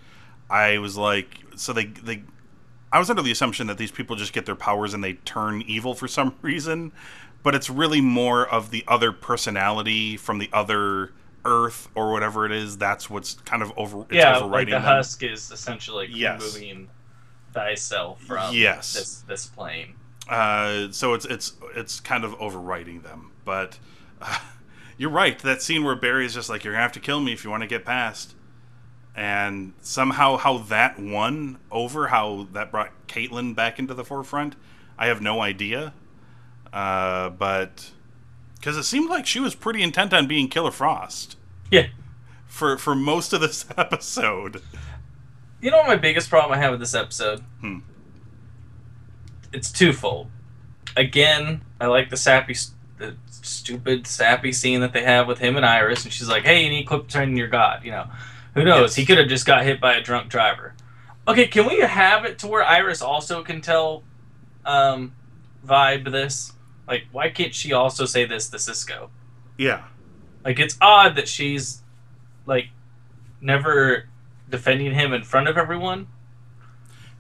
I 0.51 0.79
was 0.79 0.97
like, 0.97 1.39
so 1.55 1.73
they 1.73 1.87
they 1.87 2.25
I 2.93 2.99
was 2.99 3.09
under 3.09 3.23
the 3.23 3.31
assumption 3.31 3.69
that 3.69 3.79
these 3.79 3.93
people 3.93 4.17
just 4.17 4.33
get 4.33 4.47
their 4.47 4.57
powers 4.57 4.95
and 4.95 5.03
they 5.03 5.15
turn 5.15 5.63
evil 5.63 5.95
for 5.95 6.09
some 6.09 6.35
reason, 6.43 6.93
but 7.43 7.55
it's 7.55 7.71
really 7.71 8.01
more 8.01 8.47
of 8.47 8.71
the 8.71 8.85
other 8.89 9.13
personality 9.13 10.17
from 10.17 10.39
the 10.39 10.51
other 10.53 11.13
Earth 11.45 11.89
or 11.95 12.13
whatever 12.13 12.45
it 12.47 12.53
is. 12.53 12.77
That's 12.79 13.09
what's 13.09 13.35
kind 13.35 13.63
of 13.63 13.73
over. 13.77 14.01
It's 14.03 14.13
yeah, 14.15 14.35
like 14.35 14.43
overriding 14.43 14.73
the 14.75 14.79
them. 14.81 14.83
husk 14.83 15.23
is 15.23 15.51
essentially 15.51 16.07
like 16.09 16.17
Yes. 16.17 16.41
removing 16.57 16.89
thyself 17.53 18.21
from 18.23 18.55
Yes. 18.55 18.93
this 18.95 19.21
this 19.29 19.47
plane. 19.47 19.95
Uh, 20.33 20.91
so 20.93 21.13
it's 21.15 21.25
it's 21.27 21.53
it's 21.77 22.01
kind 22.01 22.25
of 22.25 22.35
overriding 22.41 23.03
them. 23.03 23.33
But 23.45 23.79
uh, 24.21 24.39
you're 24.99 25.11
right. 25.11 25.39
That 25.41 25.61
scene 25.63 25.85
where 25.85 25.95
Barry 25.97 26.25
is 26.27 26.35
just 26.35 26.49
like, 26.49 26.65
"You're 26.65 26.73
gonna 26.73 26.83
have 26.83 26.93
to 26.93 27.01
kill 27.01 27.21
me 27.21 27.33
if 27.33 27.45
you 27.45 27.51
want 27.51 27.63
to 27.63 27.67
get 27.67 27.85
past." 27.85 28.35
And 29.15 29.75
somehow, 29.83 30.39
how 30.39 30.57
that 30.59 30.99
won 30.99 31.59
over, 31.71 32.09
how 32.09 32.49
that 32.55 32.71
brought 32.71 32.93
Caitlin 33.09 33.55
back 33.55 33.79
into 33.79 33.93
the 33.93 34.05
forefront, 34.05 34.57
I 34.97 35.09
have 35.09 35.21
no 35.21 35.43
idea. 35.43 35.93
Uh, 36.73 37.29
but 37.29 37.91
because 38.55 38.79
it 38.79 38.85
seemed 38.85 39.11
like 39.11 39.27
she 39.27 39.39
was 39.39 39.55
pretty 39.55 39.83
intent 39.83 40.15
on 40.15 40.27
being 40.27 40.49
Killer 40.49 40.71
Frost 40.71 41.37
Yeah. 41.71 41.89
for 42.47 42.79
for 42.79 42.95
most 42.95 43.35
of 43.35 43.43
this 43.43 43.67
episode. 43.77 44.63
You 45.61 45.71
know 45.71 45.77
what 45.79 45.89
my 45.89 45.97
biggest 45.97 46.31
problem 46.31 46.59
I 46.59 46.63
have 46.63 46.71
with 46.71 46.81
this 46.81 46.95
episode? 46.95 47.41
Hmm. 47.61 47.81
It's 49.53 49.71
twofold. 49.71 50.29
Again, 50.97 51.63
I 51.81 51.87
like 51.87 52.11
the 52.11 52.17
sappy, 52.17 52.57
the 52.99 53.17
stupid 53.31 54.07
sappy 54.07 54.53
scene 54.53 54.81
that 54.81 54.93
they 54.93 55.03
have 55.03 55.27
with 55.27 55.39
him 55.39 55.57
and 55.57 55.65
Iris, 55.65 56.05
and 56.05 56.13
she's 56.13 56.29
like, 56.29 56.45
"Hey, 56.45 56.65
you 56.65 56.71
need 56.71 56.89
turning 57.09 57.37
your 57.37 57.49
god." 57.49 57.85
You 57.85 57.93
know, 57.93 58.07
who 58.55 58.65
knows? 58.65 58.91
Yes. 58.91 58.95
He 58.97 59.07
could 59.07 59.19
have 59.19 59.29
just 59.29 59.47
got 59.47 59.65
hit 59.65 59.81
by 59.81 59.95
a 59.95 60.03
drunk 60.03 60.31
driver. 60.31 60.75
Okay, 61.27 61.47
can 61.47 61.67
we 61.67 61.81
have 61.81 62.25
it 62.25 62.39
to 62.41 62.49
where 62.49 62.65
Iris 62.65 63.01
also 63.01 63.43
can 63.43 63.61
tell 63.61 64.03
um, 64.65 65.15
Vibe 65.65 66.11
this? 66.11 66.53
Like, 66.87 67.05
why 67.13 67.31
can't 67.31 67.55
she 67.55 67.73
also 67.73 68.05
say 68.07 68.25
this 68.25 68.49
to 68.51 68.59
Cisco? 68.59 69.11
Yeah. 69.57 69.85
Like, 70.45 70.59
it's 70.59 70.77
odd 70.81 71.15
that 71.17 71.29
she's 71.29 71.83
like 72.45 72.69
never 73.41 74.09
defending 74.51 74.93
him 74.95 75.13
in 75.13 75.23
front 75.23 75.49
of 75.49 75.57
everyone. 75.57 76.09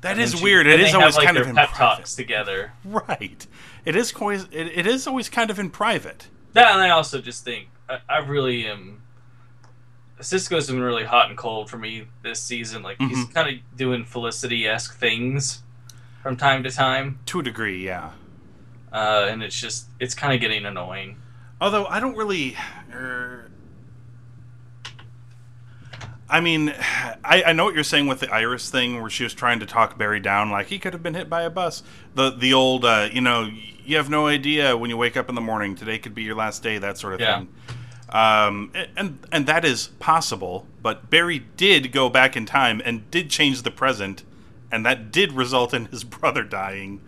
That 0.02 0.18
is 0.18 0.34
she- 0.36 0.42
weird. 0.42 0.66
It 0.66 0.80
is 0.80 0.90
have, 0.92 1.00
always 1.00 1.16
like, 1.16 1.26
kind 1.26 1.38
of 1.38 1.46
in 1.48 1.54
pep 1.56 1.70
private. 1.70 1.96
talks 1.96 2.14
together. 2.14 2.72
Right. 2.84 3.46
It 3.84 3.96
is 3.96 4.12
always 4.12 4.44
it, 4.52 4.66
it 4.78 4.86
is 4.86 5.06
always 5.06 5.28
kind 5.28 5.50
of 5.50 5.58
in 5.58 5.70
private. 5.70 6.28
That, 6.52 6.72
and 6.72 6.80
I 6.82 6.90
also 6.90 7.20
just 7.20 7.44
think 7.44 7.68
I, 7.88 7.98
I 8.08 8.18
really 8.18 8.66
am. 8.66 9.02
Cisco's 10.20 10.68
been 10.68 10.80
really 10.80 11.04
hot 11.04 11.28
and 11.28 11.36
cold 11.38 11.68
for 11.68 11.78
me 11.78 12.06
this 12.22 12.40
season. 12.40 12.82
Like 12.82 12.98
he's 12.98 13.26
Mhm. 13.26 13.34
kind 13.34 13.48
of 13.48 13.76
doing 13.76 14.04
Felicity 14.04 14.66
esque 14.68 14.96
things 14.96 15.62
from 16.22 16.36
time 16.36 16.62
to 16.62 16.70
time, 16.70 17.18
To 17.26 17.40
a 17.40 17.42
degree, 17.42 17.84
yeah. 17.84 18.10
uh, 18.92 19.26
and 19.28 19.42
it's 19.42 19.58
just 19.60 19.86
it's 19.98 20.14
kind 20.14 20.32
of 20.32 20.40
getting 20.40 20.64
annoying. 20.64 21.16
Although 21.60 21.86
I 21.86 21.98
don't 22.00 22.16
really. 22.16 22.56
er, 22.92 23.50
I 26.32 26.40
mean, 26.40 26.70
I, 27.24 27.42
I 27.46 27.52
know 27.52 27.64
what 27.64 27.74
you're 27.74 27.84
saying 27.84 28.06
with 28.08 28.20
the 28.20 28.32
Iris 28.32 28.70
thing, 28.70 29.00
where 29.00 29.10
she 29.10 29.22
was 29.22 29.34
trying 29.34 29.60
to 29.60 29.66
talk 29.66 29.98
Barry 29.98 30.18
down, 30.20 30.50
like 30.50 30.66
he 30.68 30.78
could 30.78 30.92
have 30.94 31.02
been 31.02 31.14
hit 31.14 31.28
by 31.30 31.42
a 31.42 31.50
bus. 31.50 31.82
The 32.14 32.30
the 32.30 32.52
old, 32.54 32.84
uh, 32.84 33.08
you 33.12 33.20
know, 33.20 33.48
you 33.84 33.96
have 33.96 34.08
no 34.10 34.26
idea 34.26 34.76
when 34.76 34.90
you 34.90 34.96
wake 34.96 35.16
up 35.16 35.28
in 35.28 35.34
the 35.34 35.40
morning. 35.40 35.74
Today 35.76 35.98
could 35.98 36.14
be 36.14 36.22
your 36.22 36.34
last 36.34 36.62
day. 36.62 36.78
That 36.78 36.98
sort 36.98 37.14
of 37.14 37.20
Yeah. 37.20 37.38
thing. 37.38 37.48
Um, 38.08 38.72
and 38.96 39.18
and 39.30 39.46
that 39.46 39.64
is 39.64 39.88
possible, 39.98 40.66
but 40.82 41.08
Barry 41.08 41.38
did 41.56 41.92
go 41.92 42.08
back 42.10 42.36
in 42.36 42.44
time 42.44 42.82
and 42.84 43.10
did 43.10 43.30
change 43.30 43.62
the 43.62 43.70
present, 43.70 44.22
and 44.70 44.84
that 44.84 45.10
did 45.12 45.32
result 45.32 45.72
in 45.72 45.86
his 45.86 46.04
brother 46.16 46.42
dying. 46.42 47.00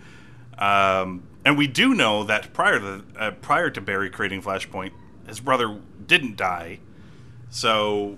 Um, 0.59 1.25
and 1.45 1.59
we 1.59 1.67
do 1.67 1.95
know 1.95 2.25
that 2.25 2.53
prior 2.55 2.79
to 2.81 3.05
uh, 3.19 3.31
prior 3.33 3.69
to 3.71 3.81
Barry 3.83 4.09
creating 4.09 4.41
Flashpoint, 4.43 4.93
his 5.27 5.41
brother 5.41 5.79
didn't 6.07 6.37
die. 6.37 6.79
So 7.51 8.17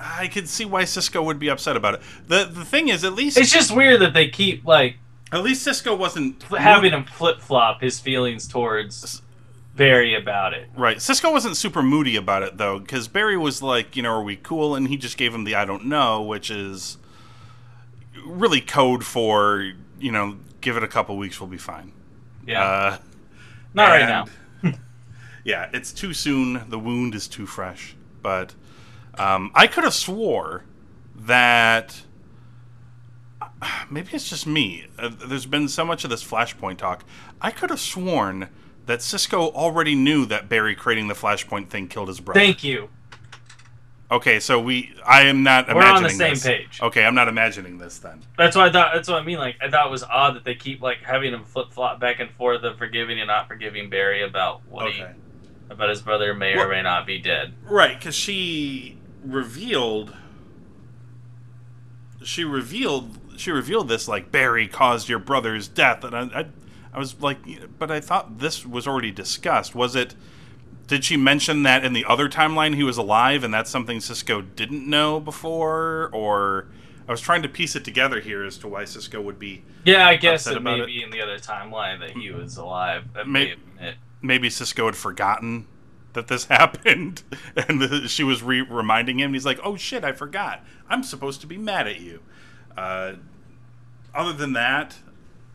I 0.00 0.28
could 0.28 0.48
see 0.48 0.64
why 0.64 0.84
Cisco 0.84 1.22
would 1.22 1.38
be 1.38 1.48
upset 1.48 1.76
about 1.76 1.94
it. 1.94 2.02
the 2.26 2.44
The 2.44 2.64
thing 2.64 2.88
is, 2.88 3.04
at 3.04 3.14
least 3.14 3.36
It's 3.38 3.52
just 3.52 3.74
weird 3.74 4.00
that 4.00 4.14
they 4.14 4.28
keep 4.28 4.64
like 4.64 4.96
at 5.32 5.42
least 5.42 5.62
Cisco 5.62 5.94
wasn't 5.94 6.42
having 6.44 6.92
him 6.92 7.04
flip 7.04 7.40
flop 7.40 7.80
his 7.82 8.00
feelings 8.00 8.48
towards 8.48 9.22
Barry 9.76 10.14
about 10.14 10.54
it. 10.54 10.68
Right. 10.76 11.00
Cisco 11.00 11.30
wasn't 11.30 11.56
super 11.56 11.82
moody 11.82 12.16
about 12.16 12.42
it 12.42 12.56
though, 12.56 12.78
because 12.78 13.08
Barry 13.08 13.36
was 13.36 13.62
like, 13.62 13.96
you 13.96 14.02
know, 14.02 14.12
are 14.18 14.22
we 14.22 14.36
cool? 14.36 14.74
And 14.74 14.88
he 14.88 14.96
just 14.96 15.16
gave 15.16 15.34
him 15.34 15.44
the 15.44 15.54
I 15.54 15.64
don't 15.64 15.86
know, 15.86 16.22
which 16.22 16.50
is 16.50 16.98
really 18.24 18.60
code 18.60 19.04
for, 19.04 19.72
you 19.98 20.12
know, 20.12 20.36
give 20.60 20.76
it 20.76 20.82
a 20.82 20.88
couple 20.88 21.16
weeks, 21.16 21.40
we'll 21.40 21.48
be 21.48 21.58
fine. 21.58 21.92
Yeah, 22.46 22.62
Uh, 22.64 22.98
not 23.74 23.88
right 23.90 24.06
now. 24.08 24.26
yeah, 25.44 25.68
it's 25.72 25.92
too 25.92 26.12
soon. 26.14 26.68
The 26.68 26.78
wound 26.78 27.14
is 27.14 27.28
too 27.28 27.46
fresh. 27.46 27.94
But 28.22 28.54
um, 29.18 29.50
I 29.54 29.66
could 29.66 29.84
have 29.84 29.94
swore 29.94 30.64
that 31.14 32.02
maybe 33.90 34.08
it's 34.12 34.28
just 34.28 34.46
me. 34.46 34.86
Uh, 34.98 35.10
there's 35.26 35.46
been 35.46 35.68
so 35.68 35.84
much 35.84 36.04
of 36.04 36.10
this 36.10 36.24
Flashpoint 36.24 36.78
talk. 36.78 37.04
I 37.40 37.50
could 37.50 37.70
have 37.70 37.80
sworn 37.80 38.48
that 38.86 39.02
Cisco 39.02 39.50
already 39.50 39.94
knew 39.94 40.26
that 40.26 40.48
Barry 40.48 40.74
creating 40.74 41.08
the 41.08 41.14
Flashpoint 41.14 41.68
thing 41.68 41.88
killed 41.88 42.08
his 42.08 42.20
brother. 42.20 42.40
Thank 42.40 42.64
you. 42.64 42.88
Okay, 44.10 44.40
so 44.40 44.58
we. 44.58 44.94
I 45.06 45.24
am 45.24 45.42
not 45.42 45.68
We're 45.68 45.82
on 45.82 46.02
the 46.02 46.08
same 46.08 46.32
this. 46.32 46.42
page. 46.42 46.80
Okay, 46.80 47.04
I'm 47.04 47.14
not 47.14 47.28
imagining 47.28 47.76
this 47.76 47.98
then. 47.98 48.22
That's 48.38 48.56
what 48.56 48.66
I 48.66 48.72
thought. 48.72 48.94
That's 48.94 49.06
what 49.06 49.20
I 49.20 49.24
mean. 49.24 49.36
Like 49.36 49.56
I 49.60 49.68
thought 49.68 49.86
it 49.86 49.90
was 49.90 50.02
odd 50.02 50.34
that 50.36 50.44
they 50.44 50.54
keep 50.54 50.80
like 50.80 51.02
having 51.02 51.34
him 51.34 51.44
flip 51.44 51.72
flop 51.72 52.00
back 52.00 52.18
and 52.18 52.30
forth 52.30 52.62
of 52.62 52.78
forgiving 52.78 53.20
and 53.20 53.28
not 53.28 53.48
forgiving 53.48 53.90
Barry 53.90 54.24
about 54.24 54.62
what 54.66 54.92
he 54.92 55.04
about 55.68 55.90
his 55.90 56.00
brother 56.00 56.32
may 56.32 56.56
or 56.56 56.68
may 56.68 56.80
not 56.80 57.06
be 57.06 57.18
dead. 57.18 57.52
Right, 57.64 57.98
because 57.98 58.14
she 58.14 58.97
revealed. 59.24 60.14
She 62.22 62.44
revealed. 62.44 63.18
She 63.38 63.50
revealed 63.52 63.88
this 63.88 64.08
like 64.08 64.32
Barry 64.32 64.66
caused 64.66 65.08
your 65.08 65.18
brother's 65.20 65.68
death, 65.68 66.02
and 66.02 66.14
I, 66.14 66.40
I, 66.40 66.46
I 66.94 66.98
was 66.98 67.20
like, 67.20 67.38
but 67.78 67.90
I 67.90 68.00
thought 68.00 68.38
this 68.40 68.66
was 68.66 68.88
already 68.88 69.12
discussed. 69.12 69.74
Was 69.74 69.94
it? 69.94 70.14
Did 70.88 71.04
she 71.04 71.16
mention 71.16 71.62
that 71.64 71.84
in 71.84 71.92
the 71.92 72.04
other 72.06 72.28
timeline 72.28 72.74
he 72.74 72.82
was 72.82 72.96
alive, 72.96 73.44
and 73.44 73.52
that's 73.52 73.70
something 73.70 74.00
Cisco 74.00 74.40
didn't 74.40 74.88
know 74.88 75.20
before, 75.20 76.10
or? 76.12 76.68
I 77.06 77.10
was 77.10 77.22
trying 77.22 77.40
to 77.40 77.48
piece 77.48 77.74
it 77.74 77.86
together 77.86 78.20
here 78.20 78.44
as 78.44 78.58
to 78.58 78.68
why 78.68 78.84
Cisco 78.84 79.18
would 79.22 79.38
be 79.38 79.62
Yeah, 79.86 80.06
I 80.06 80.16
guess 80.16 80.46
it 80.46 80.62
may 80.62 80.78
it. 80.78 80.84
be 80.86 81.02
in 81.02 81.08
the 81.08 81.22
other 81.22 81.38
timeline 81.38 82.00
that 82.00 82.10
he 82.10 82.30
was 82.30 82.58
alive. 82.58 83.04
That 83.14 83.26
May- 83.26 83.44
may 83.44 83.48
have 83.50 83.76
been 83.76 83.84
it. 83.86 83.94
maybe 84.20 84.50
Cisco 84.50 84.84
had 84.84 84.94
forgotten 84.94 85.66
that 86.18 86.26
this 86.26 86.44
happened, 86.46 87.22
and 87.56 87.80
the, 87.80 88.08
she 88.08 88.24
was 88.24 88.42
re- 88.42 88.60
reminding 88.60 89.20
him. 89.20 89.26
And 89.26 89.34
he's 89.36 89.46
like, 89.46 89.60
"Oh 89.62 89.76
shit, 89.76 90.04
I 90.04 90.12
forgot. 90.12 90.64
I'm 90.88 91.02
supposed 91.02 91.40
to 91.42 91.46
be 91.46 91.56
mad 91.56 91.86
at 91.86 92.00
you." 92.00 92.20
Uh, 92.76 93.14
other 94.14 94.32
than 94.32 94.52
that, 94.54 94.96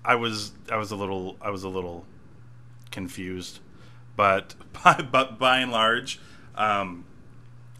I 0.06 0.16
was 0.16 0.54
I 0.72 0.78
was 0.78 0.92
a 0.92 0.96
little 0.96 1.38
I 1.42 1.50
was 1.50 1.64
a 1.64 1.70
little 1.70 2.06
confused, 2.92 3.60
but 4.16 4.56
by, 4.84 5.02
but 5.02 5.38
by 5.38 5.60
and 5.60 5.72
large, 5.72 6.20
um, 6.56 7.04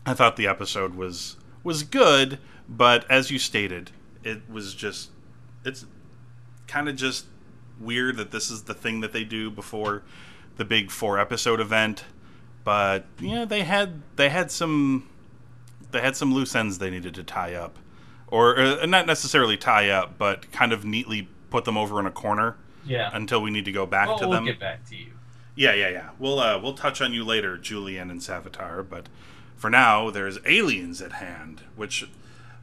I 0.06 0.14
thought 0.14 0.36
the 0.36 0.48
episode 0.48 0.96
was 0.96 1.38
was 1.64 1.84
good. 1.84 2.38
But 2.68 3.10
as 3.10 3.32
you 3.32 3.40
stated, 3.40 3.92
it 4.24 4.50
was 4.50 4.74
just 4.74 5.10
it's 5.64 5.86
kind 6.68 6.90
of 6.90 6.96
just 6.98 7.26
weird 7.80 8.18
that 8.18 8.32
this 8.32 8.52
is 8.52 8.64
the 8.64 8.74
thing 8.74 9.00
that 9.02 9.14
they 9.14 9.24
do 9.24 9.50
before 9.50 10.04
the 10.58 10.66
big 10.66 10.92
four 10.92 11.18
episode 11.18 11.60
event. 11.62 12.04
But 12.64 13.06
yeah, 13.20 13.46
they 13.46 13.62
had 13.64 14.02
they 14.16 14.30
had 14.30 14.50
some 14.52 15.10
they 15.92 16.02
had 16.02 16.16
some 16.16 16.34
loose 16.34 16.56
ends 16.56 16.78
they 16.80 16.90
needed 16.90 17.14
to 17.16 17.24
tie 17.24 17.54
up, 17.56 17.78
or 18.28 18.58
uh, 18.58 18.86
not 18.86 19.06
necessarily 19.06 19.58
tie 19.58 19.90
up, 19.90 20.18
but 20.18 20.52
kind 20.52 20.72
of 20.72 20.86
neatly 20.86 21.28
put 21.50 21.66
them 21.66 21.78
over 21.78 22.00
in 22.00 22.06
a 22.06 22.12
corner 22.12 22.56
Yeah. 22.86 23.10
until 23.14 23.42
we 23.42 23.52
need 23.52 23.66
to 23.66 23.72
go 23.72 23.86
back 23.86 24.08
Well, 24.08 24.18
to 24.20 24.28
we'll 24.28 24.38
them. 24.38 24.46
get 24.46 24.60
back 24.60 24.88
to 24.90 24.96
you. 24.96 25.12
Yeah, 25.56 25.74
yeah, 25.74 25.90
yeah. 25.90 26.10
We'll 26.18 26.40
uh, 26.40 26.60
we'll 26.60 26.74
touch 26.74 27.02
on 27.02 27.14
you 27.14 27.24
later, 27.24 27.58
Julian 27.58 28.10
and 28.10 28.22
Savitar. 28.22 28.84
But 28.90 29.08
for 29.56 29.70
now, 29.70 30.10
there's 30.10 30.40
aliens 30.48 31.02
at 31.02 31.14
hand, 31.14 31.62
which, 31.76 32.08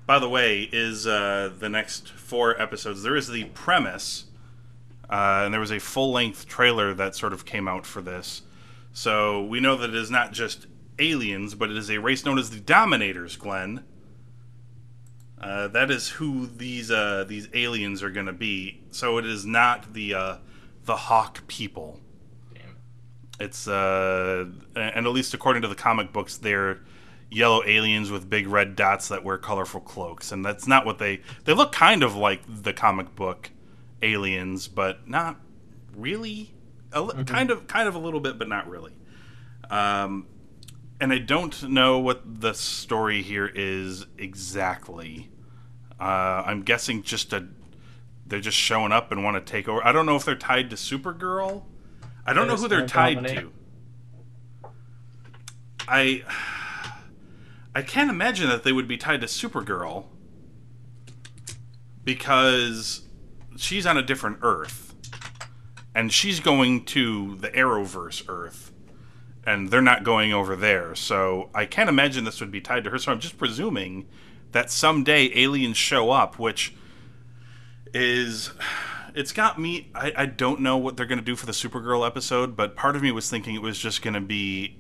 by 0.07 0.19
the 0.19 0.29
way, 0.29 0.69
is 0.73 1.07
uh, 1.07 1.53
the 1.57 1.69
next 1.69 2.09
four 2.11 2.61
episodes. 2.61 3.03
There 3.05 3.15
is 3.17 3.29
the 3.29 3.45
premise, 3.55 4.25
uh, 5.09 5.43
and 5.45 5.53
there 5.55 5.61
was 5.61 5.71
a 5.71 5.79
full 5.79 6.11
length 6.11 6.49
trailer 6.49 6.93
that 6.95 7.15
sort 7.15 7.33
of 7.33 7.45
came 7.45 7.69
out 7.69 7.87
for 7.87 8.01
this. 8.03 8.43
So 8.93 9.45
we 9.45 9.61
know 9.61 9.77
that 9.77 9.91
it 9.91 9.97
is 9.97 10.11
not 10.11 10.33
just 10.33 10.67
aliens, 10.99 11.55
but 11.55 11.71
it 11.71 11.77
is 11.77 11.91
a 11.91 11.99
race 11.99 12.25
known 12.25 12.39
as 12.39 12.51
the 12.51 12.61
Dominators, 12.61 13.37
Glenn. 13.37 13.85
Uh, 15.41 15.69
that 15.69 15.91
is 15.91 16.09
who 16.09 16.47
these 16.47 16.91
uh, 16.91 17.25
these 17.27 17.49
aliens 17.55 18.03
are 18.03 18.11
going 18.11 18.27
to 18.27 18.33
be. 18.33 18.83
So 18.91 19.17
it 19.19 19.25
is 19.25 19.47
not 19.47 19.95
the 19.95 20.15
uh, 20.15 20.37
the 20.85 20.97
Hawk 20.97 21.47
people. 21.47 21.99
Damn. 22.53 22.77
It's 23.39 23.67
uh, 23.67 24.47
and 24.77 25.07
at 25.07 25.13
least 25.13 25.33
according 25.33 25.63
to 25.63 25.69
the 25.69 25.75
comic 25.75 26.13
books, 26.13 26.37
they're 26.37 26.81
yellow 27.31 27.63
aliens 27.65 28.11
with 28.11 28.29
big 28.29 28.49
red 28.49 28.77
dots 28.77 29.09
that 29.09 29.25
wear 29.25 29.39
colorful 29.39 29.81
cloaks, 29.81 30.31
and 30.31 30.45
that's 30.45 30.67
not 30.67 30.85
what 30.85 30.99
they. 30.99 31.23
They 31.45 31.55
look 31.55 31.73
kind 31.73 32.03
of 32.03 32.15
like 32.15 32.43
the 32.47 32.75
comic 32.75 33.15
book 33.17 33.51
aliens, 34.03 34.69
but 34.69 35.09
not 35.09 35.41
really. 35.97 36.53
A, 36.93 37.01
li- 37.01 37.25
Kind 37.25 37.51
of, 37.51 37.67
kind 37.67 37.89
of 37.89 37.95
a 37.95 37.99
little 37.99 38.21
bit, 38.21 38.39
but 38.39 38.49
not 38.49 38.69
really. 38.69 38.93
Um, 39.71 40.27
and 41.01 41.13
I 41.13 41.19
don't 41.19 41.69
know 41.71 41.99
what 41.99 42.41
the 42.41 42.53
story 42.53 43.23
here 43.23 43.51
is 43.53 44.07
exactly. 44.19 45.31
Uh, 45.99 46.43
I'm 46.47 46.63
guessing 46.63 47.03
just 47.03 47.33
a. 47.33 47.47
They're 48.27 48.41
just 48.41 48.57
showing 48.57 48.93
up 48.93 49.11
and 49.13 49.25
want 49.25 49.45
to 49.45 49.51
take 49.53 49.69
over. 49.69 49.85
I 49.85 49.93
don't 49.93 50.07
know 50.07 50.17
if 50.17 50.25
they're 50.25 50.35
tied 50.37 50.71
to 50.71 50.77
Supergirl. 50.77 51.65
I 52.27 52.33
don't 52.33 52.47
know 52.47 52.57
who 52.57 52.69
they're 52.69 52.87
tied 52.87 53.15
Dominator? 53.17 53.41
to. 53.43 53.53
I 55.89 56.23
I 57.75 57.83
can't 57.83 58.11
imagine 58.11 58.49
that 58.49 58.63
they 58.63 58.73
would 58.73 58.87
be 58.89 58.97
tied 58.97 59.21
to 59.23 59.27
Supergirl 59.27 60.07
because 62.05 63.03
she's 63.57 63.87
on 63.87 63.97
a 63.97 64.03
different 64.03 64.39
Earth, 64.43 64.90
and 65.95 66.13
she's 66.13 66.41
going 66.41 66.85
to 66.87 67.37
the 67.37 67.49
Arrowverse 67.49 68.25
Earth, 68.29 68.73
and 69.45 69.71
they're 69.71 69.83
not 69.83 70.05
going 70.05 70.33
over 70.33 70.55
there. 70.55 70.95
So 70.95 71.51
I 71.55 71.67
can't 71.67 71.89
imagine 71.89 72.25
this 72.25 72.41
would 72.41 72.51
be 72.51 72.61
tied 72.61 72.85
to 72.85 72.91
her. 72.91 72.99
So 72.99 73.13
I'm 73.13 73.21
just 73.21 73.39
presuming 73.39 74.07
that 74.53 74.71
someday 74.71 75.31
aliens 75.35 75.77
show 75.77 76.11
up, 76.11 76.39
which 76.39 76.75
is 77.93 78.53
it's 79.15 79.33
got 79.33 79.59
me. 79.59 79.91
I, 79.95 80.13
I 80.17 80.27
don't 80.27 80.61
know 80.61 80.77
what 80.77 80.97
they're 80.97 81.07
going 81.07 81.19
to 81.19 81.25
do 81.25 81.37
for 81.37 81.47
the 81.47 81.53
Supergirl 81.53 82.07
episode, 82.07 82.57
but 82.57 82.77
part 82.77 82.97
of 82.97 83.03
me 83.03 83.11
was 83.13 83.29
thinking 83.29 83.55
it 83.55 83.63
was 83.63 83.79
just 83.79 84.03
going 84.03 84.15
to 84.15 84.21
be 84.21 84.77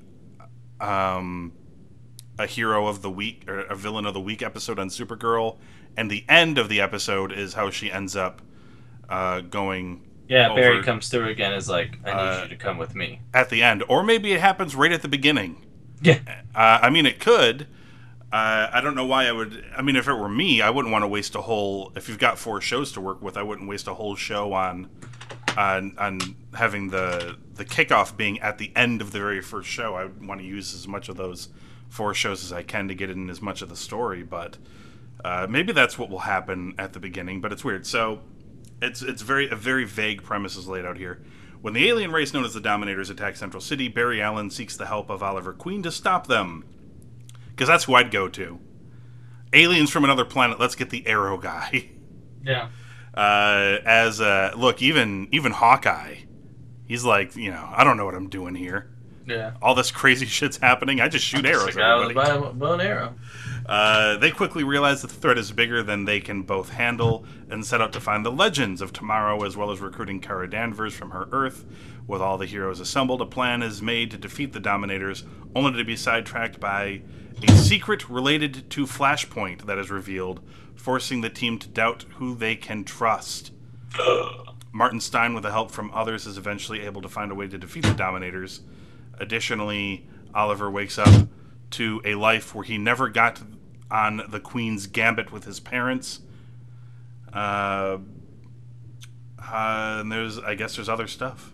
um, 0.80 1.52
a 2.38 2.46
hero 2.46 2.86
of 2.86 3.02
the 3.02 3.10
week 3.10 3.44
or 3.48 3.60
a 3.60 3.74
villain 3.76 4.06
of 4.06 4.14
the 4.14 4.20
week 4.20 4.42
episode 4.42 4.78
on 4.78 4.88
Supergirl, 4.88 5.58
and 5.96 6.10
the 6.10 6.24
end 6.28 6.58
of 6.58 6.68
the 6.68 6.80
episode 6.80 7.32
is 7.32 7.54
how 7.54 7.70
she 7.70 7.90
ends 7.90 8.16
up 8.16 8.42
uh, 9.08 9.40
going. 9.40 10.06
Yeah, 10.30 10.54
Barry 10.54 10.82
comes 10.82 11.08
through 11.08 11.28
again. 11.28 11.52
Is 11.52 11.68
like, 11.68 11.98
I 12.04 12.08
need 12.10 12.16
Uh, 12.16 12.40
you 12.44 12.48
to 12.50 12.56
come 12.56 12.78
with 12.78 12.94
me. 12.94 13.20
at 13.34 13.50
the 13.50 13.62
end, 13.62 13.82
or 13.88 14.02
maybe 14.04 14.32
it 14.32 14.40
happens 14.40 14.74
right 14.76 14.92
at 14.92 15.02
the 15.02 15.08
beginning. 15.08 15.66
Yeah, 16.00 16.20
Uh, 16.54 16.78
I 16.82 16.88
mean, 16.88 17.04
it 17.04 17.20
could. 17.20 17.66
Uh, 18.32 18.68
I 18.72 18.80
don't 18.80 18.94
know 18.94 19.04
why 19.04 19.26
I 19.26 19.32
would. 19.32 19.64
I 19.76 19.82
mean, 19.82 19.96
if 19.96 20.06
it 20.06 20.14
were 20.14 20.28
me, 20.28 20.62
I 20.62 20.70
wouldn't 20.70 20.92
want 20.92 21.02
to 21.02 21.08
waste 21.08 21.34
a 21.34 21.40
whole. 21.42 21.92
If 21.96 22.08
you've 22.08 22.18
got 22.20 22.38
four 22.38 22.60
shows 22.60 22.92
to 22.92 23.00
work 23.00 23.20
with, 23.20 23.36
I 23.36 23.42
wouldn't 23.42 23.68
waste 23.68 23.88
a 23.88 23.94
whole 23.94 24.14
show 24.16 24.52
on 24.52 24.88
on 25.58 25.94
on 25.98 26.20
having 26.54 26.90
the 26.90 27.36
the 27.56 27.64
kickoff 27.64 28.16
being 28.16 28.38
at 28.40 28.56
the 28.58 28.70
end 28.76 29.00
of 29.02 29.10
the 29.10 29.18
very 29.18 29.42
first 29.42 29.68
show. 29.68 29.96
I 29.96 30.04
would 30.04 30.24
want 30.24 30.40
to 30.40 30.46
use 30.46 30.72
as 30.74 30.86
much 30.86 31.08
of 31.08 31.16
those 31.16 31.48
four 31.88 32.14
shows 32.14 32.44
as 32.44 32.52
I 32.52 32.62
can 32.62 32.86
to 32.86 32.94
get 32.94 33.10
in 33.10 33.28
as 33.28 33.42
much 33.42 33.62
of 33.62 33.68
the 33.68 33.76
story. 33.76 34.22
But 34.22 34.58
uh, 35.24 35.48
maybe 35.50 35.72
that's 35.72 35.98
what 35.98 36.08
will 36.08 36.20
happen 36.20 36.74
at 36.78 36.92
the 36.92 37.00
beginning. 37.00 37.40
But 37.40 37.50
it's 37.52 37.64
weird. 37.64 37.84
So 37.84 38.20
it's 38.82 39.02
it's 39.02 39.22
very 39.22 39.48
a 39.50 39.56
very 39.56 39.84
vague 39.84 40.22
premise 40.22 40.56
is 40.56 40.68
laid 40.68 40.84
out 40.84 40.96
here. 40.96 41.22
When 41.60 41.74
the 41.74 41.88
alien 41.88 42.10
race 42.10 42.32
known 42.32 42.44
as 42.44 42.54
the 42.54 42.60
Dominators 42.60 43.10
attack 43.10 43.36
Central 43.36 43.60
City, 43.60 43.88
Barry 43.88 44.22
Allen 44.22 44.50
seeks 44.50 44.76
the 44.76 44.86
help 44.86 45.10
of 45.10 45.22
Oliver 45.22 45.52
Queen 45.52 45.82
to 45.82 45.92
stop 45.92 46.26
them. 46.26 46.64
Because 47.50 47.68
that's 47.68 47.84
who 47.84 47.94
I'd 47.94 48.10
go 48.10 48.28
to. 48.28 48.58
Aliens 49.52 49.90
from 49.90 50.04
another 50.04 50.24
planet. 50.24 50.58
Let's 50.58 50.74
get 50.74 50.88
the 50.88 51.06
Arrow 51.06 51.36
guy. 51.36 51.90
yeah. 52.44 52.70
Uh, 53.12 53.78
as 53.84 54.20
uh, 54.20 54.52
look, 54.56 54.80
even 54.80 55.28
even 55.32 55.52
Hawkeye, 55.52 56.20
he's 56.86 57.04
like, 57.04 57.36
you 57.36 57.50
know, 57.50 57.68
I 57.70 57.84
don't 57.84 57.96
know 57.96 58.06
what 58.06 58.14
I'm 58.14 58.28
doing 58.28 58.54
here. 58.54 58.90
Yeah. 59.30 59.52
All 59.62 59.74
this 59.74 59.90
crazy 59.90 60.26
shit's 60.38 60.56
happening. 60.56 61.00
I 61.00 61.08
just 61.08 61.24
shoot 61.24 61.44
Just 61.44 61.60
arrows. 61.62 61.76
a 61.76 61.78
guy 61.78 61.98
with 62.36 62.50
a 62.50 62.52
bow 62.52 62.72
and 62.72 62.82
arrow. 62.82 63.14
Uh, 63.66 64.16
they 64.16 64.30
quickly 64.30 64.64
realize 64.64 65.02
that 65.02 65.08
the 65.08 65.14
threat 65.14 65.38
is 65.38 65.52
bigger 65.52 65.82
than 65.82 66.04
they 66.04 66.18
can 66.20 66.42
both 66.42 66.70
handle 66.70 67.24
and 67.48 67.64
set 67.64 67.80
out 67.80 67.92
to 67.92 68.00
find 68.00 68.26
the 68.26 68.32
legends 68.32 68.80
of 68.80 68.92
tomorrow 68.92 69.44
as 69.44 69.56
well 69.56 69.70
as 69.70 69.80
recruiting 69.80 70.18
Kara 70.20 70.50
Danvers 70.50 70.94
from 70.94 71.10
her 71.12 71.28
Earth. 71.30 71.64
With 72.08 72.20
all 72.20 72.36
the 72.36 72.46
heroes 72.46 72.80
assembled, 72.80 73.20
a 73.22 73.26
plan 73.26 73.62
is 73.62 73.80
made 73.80 74.10
to 74.10 74.18
defeat 74.18 74.52
the 74.52 74.58
Dominators, 74.58 75.22
only 75.54 75.78
to 75.78 75.84
be 75.84 75.94
sidetracked 75.94 76.58
by 76.58 77.02
a 77.46 77.52
secret 77.52 78.08
related 78.10 78.68
to 78.70 78.84
Flashpoint 78.86 79.66
that 79.66 79.78
is 79.78 79.90
revealed, 79.90 80.40
forcing 80.74 81.20
the 81.20 81.30
team 81.30 81.56
to 81.60 81.68
doubt 81.68 82.06
who 82.16 82.34
they 82.34 82.56
can 82.56 82.82
trust. 82.82 83.52
Martin 84.72 85.00
Stein, 85.00 85.34
with 85.34 85.42
the 85.44 85.50
help 85.52 85.70
from 85.70 85.90
others, 85.92 86.26
is 86.26 86.38
eventually 86.38 86.80
able 86.80 87.02
to 87.02 87.08
find 87.08 87.30
a 87.30 87.34
way 87.34 87.46
to 87.46 87.58
defeat 87.58 87.84
the 87.84 87.94
Dominators. 87.94 88.62
Additionally, 89.20 90.06
Oliver 90.34 90.70
wakes 90.70 90.98
up 90.98 91.28
to 91.72 92.00
a 92.04 92.14
life 92.14 92.54
where 92.54 92.64
he 92.64 92.78
never 92.78 93.08
got 93.08 93.40
on 93.90 94.22
the 94.28 94.40
Queen's 94.40 94.86
gambit 94.86 95.30
with 95.30 95.44
his 95.44 95.60
parents. 95.60 96.20
Uh, 97.32 97.98
uh, 99.38 99.98
and 100.00 100.10
there's, 100.10 100.38
I 100.38 100.54
guess, 100.54 100.76
there's 100.76 100.88
other 100.88 101.06
stuff. 101.06 101.52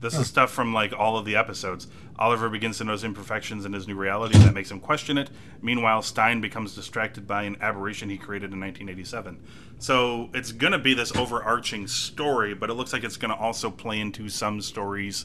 This 0.00 0.18
is 0.18 0.26
stuff 0.26 0.50
from 0.50 0.74
like 0.74 0.92
all 0.92 1.16
of 1.16 1.24
the 1.24 1.36
episodes. 1.36 1.86
Oliver 2.18 2.50
begins 2.50 2.76
to 2.76 2.84
notice 2.84 3.04
imperfections 3.04 3.64
in 3.64 3.72
his 3.72 3.88
new 3.88 3.94
reality 3.94 4.36
that 4.38 4.52
makes 4.52 4.70
him 4.70 4.78
question 4.78 5.16
it. 5.16 5.30
Meanwhile, 5.62 6.02
Stein 6.02 6.42
becomes 6.42 6.74
distracted 6.74 7.26
by 7.26 7.44
an 7.44 7.56
aberration 7.62 8.10
he 8.10 8.18
created 8.18 8.52
in 8.52 8.60
1987. 8.60 9.40
So 9.78 10.28
it's 10.34 10.52
gonna 10.52 10.78
be 10.78 10.92
this 10.92 11.16
overarching 11.16 11.86
story, 11.86 12.52
but 12.52 12.68
it 12.68 12.74
looks 12.74 12.92
like 12.92 13.02
it's 13.02 13.16
gonna 13.16 13.34
also 13.34 13.70
play 13.70 13.98
into 13.98 14.28
some 14.28 14.60
stories 14.60 15.24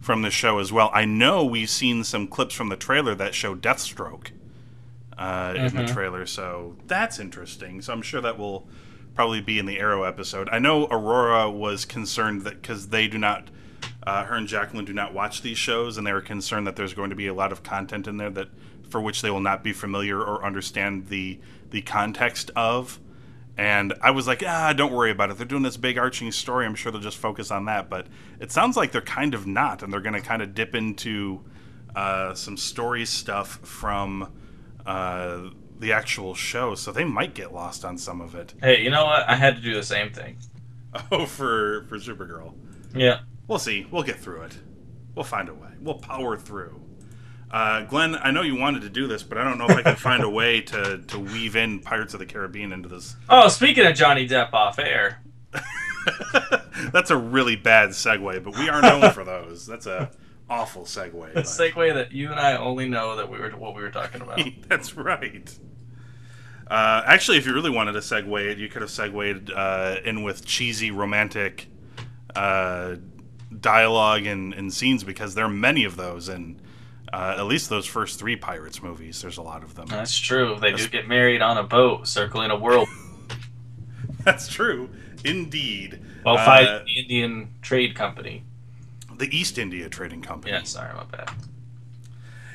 from 0.00 0.22
the 0.22 0.30
show 0.30 0.58
as 0.58 0.72
well. 0.72 0.90
I 0.92 1.04
know 1.04 1.44
we've 1.44 1.70
seen 1.70 2.04
some 2.04 2.26
clips 2.26 2.54
from 2.54 2.68
the 2.68 2.76
trailer 2.76 3.14
that 3.14 3.34
show 3.34 3.54
Deathstroke 3.54 4.30
uh, 5.16 5.54
in 5.56 5.74
the 5.74 5.86
trailer, 5.86 6.26
so 6.26 6.76
that's 6.86 7.18
interesting. 7.18 7.82
So 7.82 7.92
I'm 7.92 8.02
sure 8.02 8.20
that 8.20 8.38
will 8.38 8.68
probably 9.14 9.40
be 9.40 9.58
in 9.58 9.66
the 9.66 9.78
Arrow 9.80 10.04
episode. 10.04 10.48
I 10.50 10.60
know 10.60 10.86
Aurora 10.86 11.50
was 11.50 11.84
concerned 11.84 12.42
that 12.42 12.62
because 12.62 12.88
they 12.88 13.08
do 13.08 13.18
not, 13.18 13.48
uh, 14.06 14.24
her 14.24 14.36
and 14.36 14.46
Jacqueline 14.46 14.84
do 14.84 14.92
not 14.92 15.12
watch 15.12 15.42
these 15.42 15.58
shows, 15.58 15.98
and 15.98 16.06
they 16.06 16.12
were 16.12 16.20
concerned 16.20 16.66
that 16.68 16.76
there's 16.76 16.94
going 16.94 17.10
to 17.10 17.16
be 17.16 17.26
a 17.26 17.34
lot 17.34 17.50
of 17.50 17.62
content 17.64 18.06
in 18.06 18.16
there 18.16 18.30
that 18.30 18.48
for 18.88 19.00
which 19.00 19.20
they 19.22 19.30
will 19.30 19.40
not 19.40 19.64
be 19.64 19.72
familiar 19.72 20.22
or 20.22 20.44
understand 20.44 21.08
the 21.08 21.38
the 21.70 21.82
context 21.82 22.50
of. 22.54 23.00
And 23.58 23.92
I 24.00 24.12
was 24.12 24.28
like, 24.28 24.44
ah, 24.46 24.72
don't 24.72 24.92
worry 24.92 25.10
about 25.10 25.30
it. 25.30 25.36
They're 25.36 25.44
doing 25.46 25.64
this 25.64 25.76
big 25.76 25.98
arching 25.98 26.30
story. 26.30 26.64
I'm 26.64 26.76
sure 26.76 26.92
they'll 26.92 27.00
just 27.00 27.18
focus 27.18 27.50
on 27.50 27.64
that. 27.64 27.90
But 27.90 28.06
it 28.38 28.52
sounds 28.52 28.76
like 28.76 28.92
they're 28.92 29.00
kind 29.00 29.34
of 29.34 29.48
not, 29.48 29.82
and 29.82 29.92
they're 29.92 30.00
going 30.00 30.14
to 30.14 30.20
kind 30.20 30.42
of 30.42 30.54
dip 30.54 30.76
into 30.76 31.40
uh, 31.96 32.34
some 32.34 32.56
story 32.56 33.04
stuff 33.04 33.58
from 33.64 34.30
uh, 34.86 35.50
the 35.80 35.92
actual 35.92 36.36
show. 36.36 36.76
So 36.76 36.92
they 36.92 37.04
might 37.04 37.34
get 37.34 37.52
lost 37.52 37.84
on 37.84 37.98
some 37.98 38.20
of 38.20 38.36
it. 38.36 38.54
Hey, 38.62 38.80
you 38.80 38.90
know 38.90 39.04
what? 39.06 39.28
I 39.28 39.34
had 39.34 39.56
to 39.56 39.60
do 39.62 39.74
the 39.74 39.82
same 39.82 40.12
thing. 40.12 40.38
Oh, 41.12 41.26
for 41.26 41.84
for 41.90 41.98
Supergirl. 41.98 42.54
Yeah. 42.94 43.20
We'll 43.46 43.58
see. 43.58 43.86
We'll 43.90 44.02
get 44.02 44.18
through 44.18 44.42
it. 44.44 44.56
We'll 45.14 45.24
find 45.24 45.50
a 45.50 45.54
way. 45.54 45.68
We'll 45.82 45.98
power 45.98 46.38
through. 46.38 46.80
Uh, 47.50 47.82
Glenn, 47.84 48.16
I 48.16 48.30
know 48.30 48.42
you 48.42 48.56
wanted 48.56 48.82
to 48.82 48.90
do 48.90 49.06
this, 49.06 49.22
but 49.22 49.38
I 49.38 49.44
don't 49.44 49.56
know 49.56 49.66
if 49.66 49.76
I 49.76 49.82
can 49.82 49.96
find 49.96 50.22
a 50.22 50.28
way 50.28 50.60
to, 50.60 50.98
to 50.98 51.18
weave 51.18 51.56
in 51.56 51.80
Pirates 51.80 52.12
of 52.12 52.20
the 52.20 52.26
Caribbean 52.26 52.72
into 52.72 52.88
this. 52.88 53.16
Oh, 53.28 53.48
speaking 53.48 53.86
of 53.86 53.94
Johnny 53.94 54.28
Depp 54.28 54.52
off 54.52 54.78
air, 54.78 55.22
That's 56.92 57.10
a 57.10 57.16
really 57.16 57.56
bad 57.56 57.90
segue, 57.90 58.42
but 58.42 58.56
we 58.56 58.68
are 58.68 58.80
known 58.80 59.10
for 59.12 59.24
those. 59.24 59.66
That's 59.66 59.86
a 59.86 60.10
awful 60.48 60.82
segue. 60.82 61.30
a 61.36 61.42
segue 61.42 61.94
that 61.94 62.12
you 62.12 62.30
and 62.30 62.40
I 62.40 62.56
only 62.56 62.88
know 62.88 63.16
that 63.16 63.30
we 63.30 63.38
were 63.38 63.50
what 63.50 63.74
we 63.74 63.82
were 63.82 63.90
talking 63.90 64.20
about. 64.20 64.40
That's 64.68 64.96
right. 64.96 65.56
Uh, 66.66 67.02
actually, 67.06 67.38
if 67.38 67.46
you 67.46 67.54
really 67.54 67.70
wanted 67.70 67.92
to 67.92 68.00
segue 68.00 68.46
it, 68.46 68.58
you 68.58 68.68
could 68.68 68.82
have 68.82 68.90
segued 68.90 69.50
uh, 69.50 69.96
in 70.04 70.22
with 70.22 70.44
cheesy 70.44 70.90
romantic 70.90 71.66
uh, 72.36 72.96
dialogue 73.58 74.26
and, 74.26 74.52
and 74.52 74.72
scenes 74.72 75.02
because 75.02 75.34
there 75.34 75.46
are 75.46 75.50
many 75.50 75.84
of 75.84 75.96
those 75.96 76.28
in 76.28 76.60
uh, 77.12 77.36
at 77.38 77.46
least 77.46 77.68
those 77.70 77.86
first 77.86 78.18
three 78.18 78.36
Pirates 78.36 78.82
movies. 78.82 79.20
There's 79.22 79.38
a 79.38 79.42
lot 79.42 79.62
of 79.62 79.74
them. 79.74 79.86
That's 79.88 80.16
true. 80.16 80.56
They 80.60 80.72
do 80.72 80.88
get 80.88 81.08
married 81.08 81.42
on 81.42 81.56
a 81.58 81.62
boat 81.62 82.06
circling 82.08 82.50
a 82.50 82.56
world 82.58 82.88
That's 84.24 84.48
true, 84.48 84.90
indeed. 85.24 86.00
while 86.22 86.36
Uh, 86.36 86.84
the 86.84 86.90
Indian 86.92 87.54
Trade 87.62 87.94
Company. 87.94 88.44
the 89.16 89.34
East 89.36 89.58
India 89.58 89.88
Trading 89.88 90.20
Company. 90.22 90.52
Yeah, 90.52 90.62
sorry, 90.64 90.94
my 90.94 91.04
bad. 91.04 91.30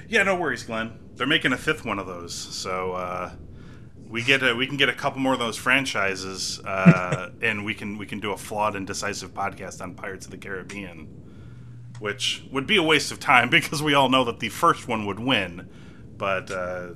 Yeah, 0.07 0.23
no 0.23 0.35
worries, 0.35 0.63
Glenn. 0.63 0.99
They're 1.15 1.27
making 1.27 1.53
a 1.53 1.57
fifth 1.57 1.85
one 1.85 1.97
of 1.99 2.05
those, 2.07 2.33
so 2.35 2.93
uh, 2.93 3.31
we 4.07 4.21
get 4.23 4.43
a, 4.43 4.53
we 4.55 4.67
can 4.67 4.77
get 4.77 4.89
a 4.89 4.93
couple 4.93 5.19
more 5.19 5.33
of 5.33 5.39
those 5.39 5.57
franchises, 5.57 6.59
uh, 6.65 7.29
and 7.41 7.65
we 7.65 7.73
can 7.73 7.97
we 7.97 8.05
can 8.05 8.19
do 8.19 8.31
a 8.31 8.37
flawed 8.37 8.75
and 8.75 8.85
decisive 8.85 9.33
podcast 9.33 9.81
on 9.81 9.95
Pirates 9.95 10.25
of 10.25 10.31
the 10.31 10.37
Caribbean, 10.37 11.07
which 11.99 12.43
would 12.51 12.67
be 12.67 12.77
a 12.77 12.83
waste 12.83 13.11
of 13.11 13.19
time 13.19 13.49
because 13.51 13.81
we 13.83 13.93
all 13.93 14.09
know 14.09 14.23
that 14.25 14.39
the 14.39 14.49
first 14.49 14.87
one 14.87 15.05
would 15.05 15.19
win, 15.19 15.69
but 16.17 16.51
uh, 16.51 16.89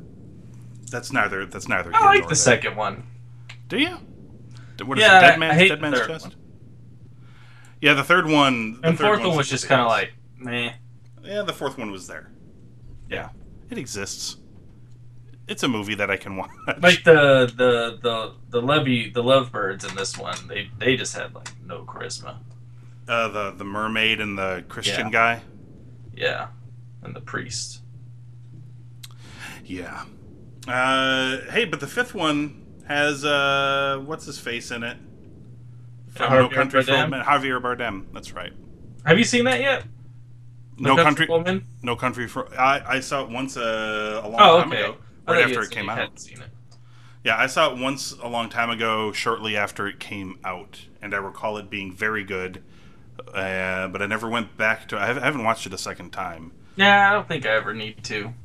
that's 0.92 1.12
neither 1.12 1.46
that's 1.46 1.68
neither. 1.68 1.92
I 1.94 2.06
like 2.06 2.28
the 2.30 2.36
there. 2.36 2.36
second 2.36 2.76
one. 2.76 3.04
Do 3.68 3.78
you? 3.78 3.98
What 4.86 5.00
is 5.00 5.04
Yeah, 5.04 5.18
it? 5.20 5.22
Dead 5.22 5.40
Man's, 5.40 5.52
I 5.54 5.56
hate 5.56 5.70
Dead 5.70 5.80
the 5.80 5.82
Man's 5.82 6.00
third 6.00 6.08
Chest. 6.08 6.26
one. 6.26 6.36
Yeah, 7.82 7.94
the 7.94 8.04
third 8.04 8.28
one. 8.28 8.82
The 8.82 8.90
And 8.90 8.98
third 8.98 9.20
fourth 9.20 9.20
one 9.20 9.36
was 9.36 9.50
just 9.50 9.68
kind 9.68 9.82
of 9.82 9.88
like, 9.88 10.14
meh. 10.38 10.74
Yeah, 11.24 11.44
the 11.44 11.54
fourth 11.54 11.78
one 11.78 11.92
was 11.92 12.08
there. 12.08 12.32
Yeah, 13.10 13.30
it 13.70 13.78
exists. 13.78 14.38
It's 15.48 15.64
a 15.64 15.68
movie 15.68 15.96
that 15.96 16.10
I 16.12 16.18
can 16.18 16.36
watch. 16.38 16.52
Like 16.78 17.04
the 17.04 17.52
the 17.56 17.98
the 18.02 18.34
the 18.50 18.62
levy 18.62 19.10
the 19.10 19.24
lovebirds 19.24 19.84
in 19.86 19.96
this 19.96 20.18
one, 20.18 20.48
they 20.48 20.70
they 20.78 20.96
just 20.98 21.16
had 21.16 21.34
like 21.34 21.50
no 21.64 21.86
charisma. 21.86 22.38
Uh, 23.08 23.28
the 23.30 23.52
the 23.52 23.64
mermaid 23.66 24.20
and 24.22 24.38
the 24.38 24.64
Christian 24.70 25.08
Yeah. 25.08 25.12
guy. 25.12 25.42
Yeah, 26.16 26.48
and 27.04 27.16
the 27.16 27.22
priest. 27.22 27.82
Yeah. 29.64 30.06
Uh, 30.68 31.42
hey, 31.52 31.66
but 31.66 31.80
the 31.80 31.88
fifth 31.88 32.14
one 32.14 32.64
has 32.88 33.24
uh, 33.26 34.02
what's 34.06 34.26
his 34.26 34.40
face 34.40 34.72
in 34.72 34.84
it? 34.84 34.98
From 36.10 36.34
No 36.34 36.50
Country 36.50 36.82
for 36.84 36.96
Old? 36.96 37.10
Men. 37.10 37.24
Javier 37.24 37.62
Bardem. 37.62 38.06
That's 38.14 38.34
right. 38.34 38.52
Have 39.06 39.18
you 39.18 39.24
seen 39.24 39.46
that 39.46 39.62
yet? 39.62 39.84
No, 40.80 40.96
country. 40.96 41.26
for 41.26 41.38
Woman. 41.38 41.66
No 41.82 41.96
country 41.96 42.28
for. 42.28 42.54
I, 42.60 42.82
I 42.98 43.00
saw 43.00 43.24
it 43.24 43.30
once 43.30 43.58
uh, 43.58 44.22
a 44.24 44.28
long 44.28 44.40
Oh, 44.42 44.60
time 44.62 44.72
okay. 44.72 44.82
ago, 44.84 44.98
right 45.28 45.44
after 45.44 45.62
it 45.64 45.72
came 45.72 45.90
out. 45.90 46.00
it. 46.00 46.40
Yeah, 47.24 47.36
I 47.38 47.48
saw 47.48 47.72
it 47.74 47.78
once 47.80 48.14
a 48.22 48.28
long 48.28 48.48
time 48.50 48.70
ago, 48.70 49.12
shortly 49.12 49.58
after 49.58 49.88
it 49.88 50.00
came 50.00 50.40
out, 50.46 50.86
and 51.02 51.14
I 51.14 51.18
recall 51.18 51.58
it 51.58 51.70
being 51.70 51.94
very 51.96 52.24
good. 52.24 52.64
Uh, 53.34 53.88
but 53.88 54.02
I 54.02 54.06
never 54.08 54.30
went 54.30 54.58
back 54.58 54.88
to. 54.90 54.98
I 54.98 55.08
haven't- 55.08 55.44
watched 55.44 55.66
it 55.66 55.74
a 55.74 55.78
second 55.78 56.12
time. 56.12 56.52
Yeah, 56.76 57.10
I 57.10 57.14
don't 57.14 57.28
think 57.28 57.46
I 57.46 57.50
ever 57.56 57.74
need 57.74 58.04
to. 58.06 58.34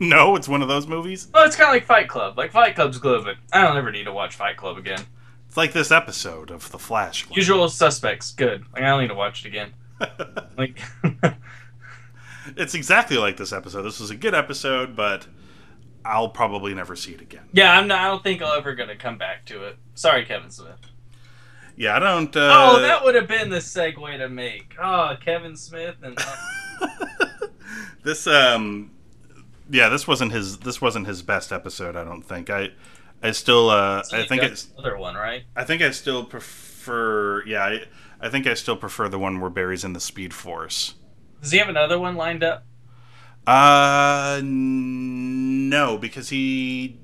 No, 0.00 0.34
it's 0.34 0.48
one 0.48 0.60
of 0.60 0.66
those 0.66 0.88
movies. 0.88 1.28
Well, 1.32 1.44
it's 1.46 1.54
kind 1.54 1.68
of 1.68 1.72
like 1.74 1.86
Fight 1.86 2.08
Club. 2.08 2.36
Like 2.36 2.50
Fight 2.50 2.74
Club's 2.74 2.98
good, 2.98 3.24
but 3.24 3.36
I 3.52 3.62
don't 3.62 3.76
ever 3.76 3.92
need 3.92 4.04
to 4.04 4.12
watch 4.12 4.34
Fight 4.34 4.56
Club 4.56 4.76
again. 4.76 4.98
It's 5.46 5.56
like 5.56 5.72
this 5.72 5.92
episode 5.92 6.50
of 6.50 6.68
The 6.72 6.80
Flash. 6.80 7.24
Usual 7.30 7.68
suspects, 7.68 8.32
good. 8.32 8.64
Like 8.74 8.82
I 8.82 8.86
don't 8.86 9.02
need 9.02 9.08
to 9.08 9.14
watch 9.14 9.44
it 9.44 9.48
again. 9.48 9.72
like 10.58 10.80
It's 12.56 12.74
exactly 12.74 13.16
like 13.16 13.36
this 13.36 13.52
episode. 13.52 13.82
This 13.82 14.00
was 14.00 14.10
a 14.10 14.16
good 14.16 14.34
episode, 14.34 14.96
but 14.96 15.26
I'll 16.04 16.28
probably 16.28 16.74
never 16.74 16.96
see 16.96 17.12
it 17.12 17.20
again. 17.20 17.44
Yeah, 17.52 17.72
I'm 17.78 17.86
not 17.86 18.00
I 18.00 18.08
don't 18.08 18.22
think 18.22 18.42
I'm 18.42 18.58
ever 18.58 18.74
gonna 18.74 18.96
come 18.96 19.16
back 19.16 19.44
to 19.46 19.64
it. 19.64 19.76
Sorry, 19.94 20.24
Kevin 20.24 20.50
Smith. 20.50 20.76
Yeah, 21.76 21.96
I 21.96 21.98
don't. 21.98 22.34
Uh, 22.36 22.70
oh, 22.76 22.80
that 22.80 23.02
would 23.04 23.14
have 23.16 23.26
been 23.26 23.50
the 23.50 23.58
segue 23.58 24.18
to 24.18 24.28
make. 24.28 24.74
Oh, 24.80 25.16
Kevin 25.20 25.56
Smith 25.56 25.96
and 26.02 26.16
this 28.02 28.26
um 28.26 28.90
yeah 29.70 29.88
this 29.88 30.06
wasn't 30.06 30.32
his 30.32 30.58
this 30.58 30.80
wasn't 30.80 31.06
his 31.06 31.22
best 31.22 31.52
episode 31.52 31.96
i 31.96 32.04
don't 32.04 32.22
think 32.22 32.50
i 32.50 32.68
i 33.22 33.30
still 33.30 33.70
uh 33.70 34.02
i 34.12 34.24
think 34.26 34.42
it's 34.42 34.68
other 34.78 34.96
one, 34.98 35.14
right? 35.14 35.44
i 35.56 35.64
think 35.64 35.80
i 35.82 35.90
still 35.90 36.24
prefer 36.24 37.42
yeah 37.46 37.64
I, 37.64 37.84
I 38.20 38.28
think 38.28 38.46
i 38.46 38.54
still 38.54 38.76
prefer 38.76 39.08
the 39.08 39.18
one 39.18 39.40
where 39.40 39.50
barry's 39.50 39.84
in 39.84 39.94
the 39.94 40.00
speed 40.00 40.34
force 40.34 40.94
Does 41.40 41.52
he 41.52 41.58
have 41.58 41.68
another 41.68 41.98
one 41.98 42.16
lined 42.16 42.44
up? 42.44 42.64
uh 43.46 44.40
no 44.44 45.96
because 45.98 46.28
he 46.30 46.98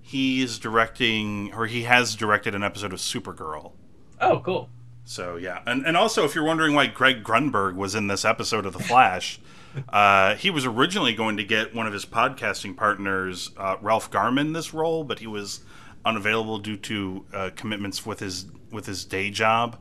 he 0.00 0.42
is 0.42 0.58
directing 0.58 1.52
or 1.54 1.66
he 1.66 1.82
has 1.82 2.14
directed 2.14 2.54
an 2.54 2.62
episode 2.62 2.92
of 2.92 2.98
supergirl 2.98 3.72
Oh, 4.20 4.40
cool. 4.40 4.68
So 5.04 5.36
yeah, 5.36 5.62
and 5.66 5.86
and 5.86 5.96
also 5.96 6.24
if 6.24 6.34
you're 6.34 6.44
wondering 6.44 6.74
why 6.74 6.88
Greg 6.88 7.22
Grunberg 7.22 7.76
was 7.76 7.94
in 7.94 8.08
this 8.08 8.24
episode 8.24 8.66
of 8.66 8.72
The 8.72 8.80
Flash, 8.80 9.38
uh, 9.88 10.34
he 10.34 10.50
was 10.50 10.66
originally 10.66 11.14
going 11.14 11.36
to 11.36 11.44
get 11.44 11.74
one 11.74 11.86
of 11.86 11.92
his 11.92 12.04
podcasting 12.04 12.76
partners, 12.76 13.50
uh, 13.56 13.76
Ralph 13.80 14.10
Garman, 14.10 14.52
this 14.52 14.74
role, 14.74 15.04
but 15.04 15.20
he 15.20 15.28
was 15.28 15.60
unavailable 16.04 16.58
due 16.58 16.76
to 16.76 17.24
uh, 17.32 17.50
commitments 17.54 18.04
with 18.04 18.18
his 18.18 18.46
with 18.72 18.86
his 18.86 19.04
day 19.04 19.30
job. 19.30 19.78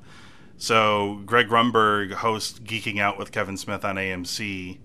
So 0.58 1.22
Greg 1.26 1.48
Grunberg 1.48 2.14
hosts 2.14 2.60
Geeking 2.60 3.00
Out 3.00 3.18
with 3.18 3.32
Kevin 3.32 3.58
Smith 3.58 3.84
on 3.84 3.96
AMC, 3.96 4.78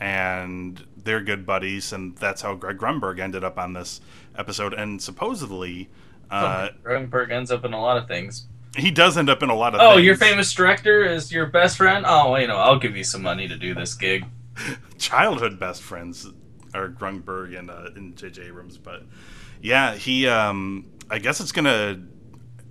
and 0.00 0.84
they're 0.96 1.22
good 1.22 1.46
buddies, 1.46 1.92
and 1.92 2.16
that's 2.16 2.42
how 2.42 2.54
Greg 2.54 2.76
Grunberg 2.76 3.20
ended 3.20 3.44
up 3.44 3.56
on 3.56 3.72
this 3.72 4.00
episode. 4.36 4.74
And 4.74 5.00
supposedly, 5.00 5.88
uh, 6.30 6.70
Grunberg 6.84 7.30
ends 7.30 7.50
up 7.50 7.64
in 7.64 7.72
a 7.72 7.80
lot 7.80 7.96
of 7.96 8.08
things. 8.08 8.46
He 8.76 8.90
does 8.90 9.16
end 9.16 9.30
up 9.30 9.42
in 9.42 9.50
a 9.50 9.54
lot 9.54 9.74
of. 9.74 9.80
Oh, 9.80 9.94
things. 9.94 10.04
your 10.04 10.16
famous 10.16 10.52
director 10.52 11.04
is 11.04 11.32
your 11.32 11.46
best 11.46 11.76
friend? 11.76 12.04
Oh, 12.06 12.36
you 12.36 12.46
know, 12.46 12.56
I'll 12.56 12.78
give 12.78 12.96
you 12.96 13.04
some 13.04 13.22
money 13.22 13.48
to 13.48 13.56
do 13.56 13.74
this 13.74 13.94
gig. 13.94 14.24
childhood 14.98 15.58
best 15.58 15.82
friends 15.82 16.26
are 16.74 16.88
Grunberg 16.88 17.58
and 17.58 17.70
uh, 17.70 17.90
and 17.94 18.16
J.J. 18.16 18.46
Abrams, 18.46 18.78
but 18.78 19.02
yeah, 19.60 19.94
he. 19.94 20.26
Um, 20.26 20.90
I 21.10 21.18
guess 21.18 21.40
it's 21.40 21.52
gonna. 21.52 22.02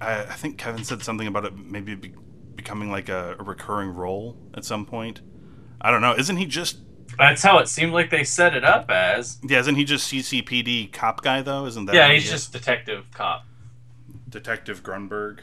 I, 0.02 0.22
I 0.22 0.34
think 0.34 0.58
Kevin 0.58 0.84
said 0.84 1.04
something 1.04 1.28
about 1.28 1.46
it 1.46 1.58
maybe 1.58 1.96
be, 1.96 2.14
becoming 2.56 2.92
like 2.92 3.10
a, 3.10 3.36
a 3.40 3.44
recurring 3.44 3.90
role 3.90 4.38
at 4.54 4.66
some 4.66 4.86
point. 4.86 5.22
I 5.82 5.92
don't 5.92 6.02
know. 6.02 6.16
Isn't 6.16 6.38
he 6.38 6.46
just? 6.46 6.80
That's 7.18 7.44
how 7.44 7.60
it 7.60 7.70
seemed 7.70 7.94
like 7.94 8.10
they 8.10 8.24
set 8.24 8.56
it 8.56 8.66
up 8.66 8.90
as. 8.90 9.38
Yeah, 9.48 9.60
isn't 9.60 9.76
he 9.76 9.84
just 9.84 10.12
CCPD 10.12 10.92
cop 10.92 11.22
guy 11.22 11.42
though? 11.42 11.66
Isn't 11.66 11.86
that? 11.86 11.96
Yeah, 11.96 12.12
he's 12.12 12.24
he 12.24 12.30
just 12.30 12.52
detective 12.52 13.06
cop. 13.14 13.46
Detective 14.28 14.84
Grunberg. 14.84 15.40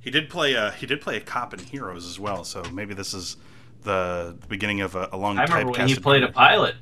He 0.00 0.10
did 0.10 0.28
play 0.30 0.54
a 0.54 0.70
he 0.72 0.86
did 0.86 1.00
play 1.00 1.16
a 1.16 1.20
cop 1.20 1.52
in 1.54 1.60
Heroes 1.60 2.06
as 2.06 2.18
well, 2.18 2.44
so 2.44 2.62
maybe 2.72 2.94
this 2.94 3.12
is 3.14 3.36
the 3.82 4.36
beginning 4.48 4.80
of 4.80 4.94
a, 4.94 5.08
a 5.12 5.16
long. 5.16 5.38
I 5.38 5.44
remember 5.44 5.72
when 5.72 5.88
he 5.88 5.94
played 5.96 6.22
a 6.22 6.32
pilot. 6.32 6.76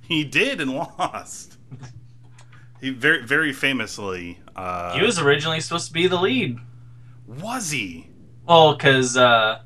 He 0.00 0.24
did 0.24 0.60
and 0.60 0.70
lost. 0.98 1.56
he 2.80 2.90
very 2.90 3.24
very 3.24 3.52
famously. 3.52 4.38
Uh, 4.56 4.94
He 4.98 5.02
was 5.04 5.18
originally 5.18 5.60
supposed 5.60 5.86
to 5.88 5.92
be 5.92 6.06
the 6.06 6.20
lead. 6.20 6.58
was 7.26 7.70
he? 7.70 8.08
Well, 8.46 8.74
because 8.74 9.16
uh, 9.16 9.60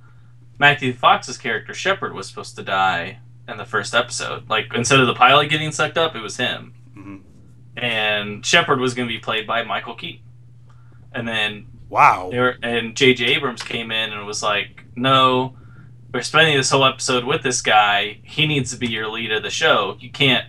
Matthew 0.59 0.93
Fox's 0.93 1.39
character 1.39 1.73
Shephard 1.75 2.13
was 2.15 2.29
supposed 2.29 2.57
to 2.57 2.63
die 2.63 3.19
in 3.49 3.57
the 3.57 3.65
first 3.65 3.95
episode. 3.95 4.49
Like 4.49 4.67
instead 4.75 5.01
of 5.01 5.07
the 5.07 5.15
pilot 5.15 5.49
getting 5.51 5.73
sucked 5.73 5.99
up, 5.99 6.15
it 6.15 6.21
was 6.21 6.37
him. 6.37 6.75
Mhm. 6.97 7.21
And 7.77 8.47
Shephard 8.47 8.79
was 8.81 8.95
going 8.95 9.09
to 9.09 9.13
be 9.15 9.19
played 9.21 9.47
by 9.47 9.63
Michael 9.65 9.95
Keaton. 9.95 10.21
And 11.13 11.27
then 11.27 11.67
Wow. 11.89 12.31
were, 12.33 12.57
and 12.63 12.97
J.J. 12.97 13.25
Abrams 13.27 13.63
came 13.63 13.91
in 13.93 14.13
and 14.13 14.27
was 14.27 14.43
like, 14.43 14.85
"No, 14.97 15.57
we're 16.13 16.23
spending 16.23 16.57
this 16.57 16.71
whole 16.71 16.85
episode 16.85 17.25
with 17.25 17.43
this 17.43 17.61
guy. 17.63 18.19
He 18.23 18.47
needs 18.47 18.73
to 18.73 18.77
be 18.79 18.89
your 18.89 19.09
lead 19.09 19.33
of 19.33 19.43
the 19.43 19.51
show. 19.51 19.97
You 20.01 20.11
can't." 20.11 20.47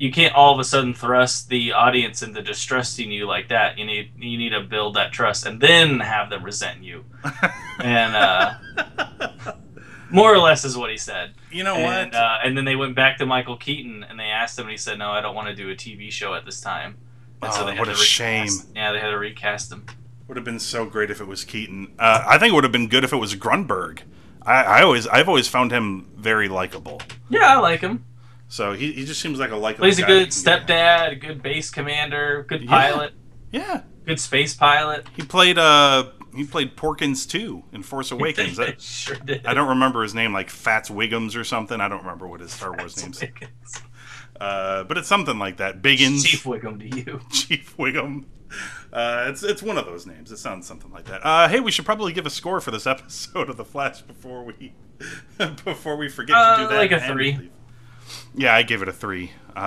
You 0.00 0.12
can't 0.12 0.32
all 0.32 0.54
of 0.54 0.60
a 0.60 0.64
sudden 0.64 0.94
thrust 0.94 1.48
the 1.48 1.72
audience 1.72 2.22
into 2.22 2.40
distrusting 2.40 3.10
you 3.10 3.26
like 3.26 3.48
that. 3.48 3.78
You 3.78 3.84
need 3.84 4.12
you 4.16 4.38
need 4.38 4.50
to 4.50 4.60
build 4.60 4.94
that 4.94 5.10
trust 5.10 5.44
and 5.44 5.60
then 5.60 5.98
have 5.98 6.30
them 6.30 6.44
resent 6.44 6.84
you. 6.84 7.04
and 7.80 8.14
uh, 8.14 8.54
more 10.10 10.32
or 10.32 10.38
less 10.38 10.64
is 10.64 10.76
what 10.76 10.90
he 10.90 10.96
said. 10.96 11.34
You 11.50 11.64
know 11.64 11.74
and, 11.74 12.12
what? 12.12 12.14
Uh, 12.20 12.38
and 12.44 12.56
then 12.56 12.64
they 12.64 12.76
went 12.76 12.94
back 12.94 13.18
to 13.18 13.26
Michael 13.26 13.56
Keaton 13.56 14.04
and 14.04 14.20
they 14.20 14.26
asked 14.26 14.56
him, 14.58 14.66
and 14.66 14.70
he 14.70 14.76
said, 14.76 14.98
"No, 14.98 15.10
I 15.10 15.20
don't 15.20 15.34
want 15.34 15.48
to 15.48 15.54
do 15.54 15.68
a 15.70 15.74
TV 15.74 16.12
show 16.12 16.34
at 16.34 16.44
this 16.44 16.60
time." 16.60 16.96
And 17.42 17.52
Oh, 17.52 17.66
they 17.66 17.72
had 17.72 17.78
what 17.80 17.84
to 17.86 17.90
a 17.90 17.94
recast- 17.94 18.06
shame. 18.08 18.48
Yeah, 18.76 18.92
they 18.92 19.00
had 19.00 19.10
to 19.10 19.18
recast 19.18 19.72
him. 19.72 19.84
Would 20.28 20.36
have 20.36 20.44
been 20.44 20.60
so 20.60 20.84
great 20.86 21.10
if 21.10 21.20
it 21.20 21.26
was 21.26 21.44
Keaton. 21.44 21.94
Uh, 21.98 22.22
I 22.26 22.38
think 22.38 22.52
it 22.52 22.54
would 22.54 22.64
have 22.64 22.72
been 22.72 22.88
good 22.88 23.02
if 23.04 23.12
it 23.12 23.16
was 23.16 23.34
Grunberg. 23.34 24.00
I, 24.42 24.62
I 24.62 24.82
always 24.82 25.06
I've 25.08 25.28
always 25.28 25.48
found 25.48 25.72
him 25.72 26.10
very 26.16 26.48
likable. 26.48 27.00
Yeah, 27.28 27.56
I 27.56 27.58
like 27.58 27.80
him. 27.80 28.04
So 28.48 28.72
he, 28.72 28.92
he 28.92 29.04
just 29.04 29.20
seems 29.20 29.38
like 29.38 29.50
a 29.50 29.56
likable. 29.56 29.86
He's 29.86 29.98
a 29.98 30.02
good 30.02 30.30
that 30.32 30.66
can 30.66 30.66
get- 30.66 30.66
stepdad, 30.68 31.12
a 31.12 31.16
good 31.16 31.42
base 31.42 31.70
commander, 31.70 32.44
good 32.48 32.62
Yeah. 32.62 32.68
pilot, 32.68 33.12
Yeah, 33.52 33.82
good 34.06 34.20
space 34.20 34.54
pilot. 34.54 35.06
he 35.16 35.22
played 35.22 35.58
uh 35.58 36.10
he 36.34 36.44
played 36.44 36.76
Porkins 36.76 37.28
too 37.28 37.64
in 37.72 37.82
Force 37.82 38.10
Awakens. 38.12 38.56
That- 38.58 38.80
sure 38.80 39.16
did. 39.16 39.44
I 39.46 39.54
don't 39.54 39.68
remember 39.68 40.02
his 40.02 40.14
name, 40.14 40.32
like 40.32 40.50
Fats 40.50 40.88
Wiggums 40.90 41.36
or 41.36 41.44
something. 41.44 41.80
I 41.80 41.88
don't 41.88 42.00
remember 42.02 42.26
what 42.28 42.40
his 42.40 42.52
Star 42.52 42.72
Wars 42.76 42.96
name's. 43.02 43.22
Uh, 44.40 44.84
but 44.84 44.96
it's 44.96 45.08
something 45.08 45.38
like 45.38 45.56
that. 45.56 45.82
Biggins, 45.82 46.24
Chief 46.24 46.44
Wiggum 46.44 46.78
to 46.78 46.96
you. 46.96 47.20
Chief 47.32 47.76
Wiggum. 47.76 48.24
Uh, 48.92 49.26
it's 49.28 49.42
it's 49.42 49.62
one 49.62 49.76
of 49.76 49.84
those 49.86 50.06
names. 50.06 50.32
It 50.32 50.38
sounds 50.38 50.66
something 50.66 50.90
like 50.90 51.04
that. 51.06 51.20
Uh, 51.24 51.48
hey, 51.48 51.60
we 51.60 51.70
should 51.70 51.84
probably 51.84 52.12
give 52.12 52.24
a 52.26 52.30
score 52.30 52.60
for 52.60 52.70
this 52.70 52.86
episode 52.86 53.50
of 53.50 53.56
the 53.56 53.64
Flash 53.64 54.00
before 54.02 54.44
we 54.44 54.72
before 55.64 55.96
we 55.96 56.08
forget 56.08 56.34
to 56.34 56.40
Uh, 56.40 56.56
do 56.56 56.68
that. 56.68 56.76
like 56.78 56.92
a 56.92 57.00
three. 57.00 57.36
leave. 57.36 57.50
Yeah, 58.34 58.54
I 58.54 58.62
gave 58.62 58.80
it 58.80 58.88
a 58.88 58.92
three. 58.92 59.32
Uh, 59.54 59.58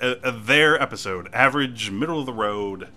uh, 0.00 0.14
uh, 0.22 0.30
their 0.44 0.80
episode, 0.80 1.28
average, 1.32 1.90
middle 1.90 2.20
of 2.20 2.26
the 2.26 2.32
road, 2.32 2.88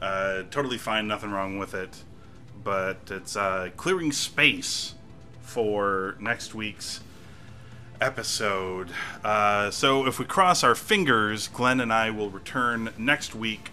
uh, 0.00 0.42
totally 0.50 0.78
fine, 0.78 1.08
nothing 1.08 1.30
wrong 1.32 1.58
with 1.58 1.74
it. 1.74 2.04
But 2.62 2.98
it's 3.10 3.34
uh, 3.36 3.70
clearing 3.76 4.12
space 4.12 4.94
for 5.40 6.16
next 6.20 6.54
week's 6.54 7.00
episode. 8.00 8.90
Uh, 9.24 9.70
so 9.70 10.06
if 10.06 10.18
we 10.18 10.24
cross 10.24 10.62
our 10.62 10.74
fingers, 10.74 11.48
Glenn 11.48 11.80
and 11.80 11.92
I 11.92 12.10
will 12.10 12.30
return 12.30 12.90
next 12.98 13.34
week 13.34 13.70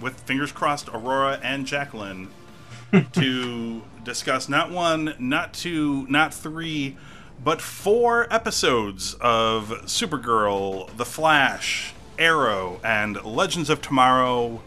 with 0.00 0.20
fingers 0.20 0.52
crossed, 0.52 0.88
Aurora 0.88 1.40
and 1.42 1.66
Jacqueline 1.66 2.28
to 3.12 3.82
discuss 4.02 4.48
not 4.48 4.70
one, 4.70 5.14
not 5.18 5.54
two, 5.54 6.06
not 6.08 6.32
three, 6.32 6.96
but 7.42 7.60
four 7.60 8.32
episodes 8.32 9.14
of 9.20 9.68
Supergirl, 9.84 10.94
The 10.96 11.04
Flash, 11.04 11.94
Arrow, 12.18 12.80
and 12.84 13.22
Legends 13.24 13.70
of 13.70 13.80
Tomorrow. 13.80 14.62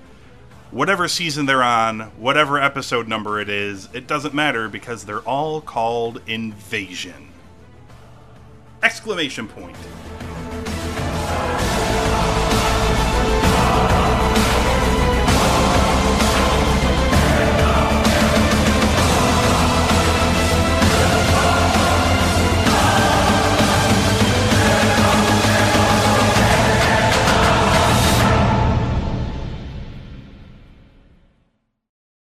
Whatever 0.70 1.08
season 1.08 1.46
they're 1.46 1.64
on, 1.64 2.02
whatever 2.18 2.60
episode 2.60 3.08
number 3.08 3.40
it 3.40 3.48
is, 3.48 3.88
it 3.94 4.06
doesn't 4.06 4.34
matter 4.34 4.68
because 4.68 5.06
they're 5.06 5.22
all 5.22 5.62
called 5.62 6.22
Invasion 6.28 7.28
exclamation 8.84 9.48
point. 9.48 9.76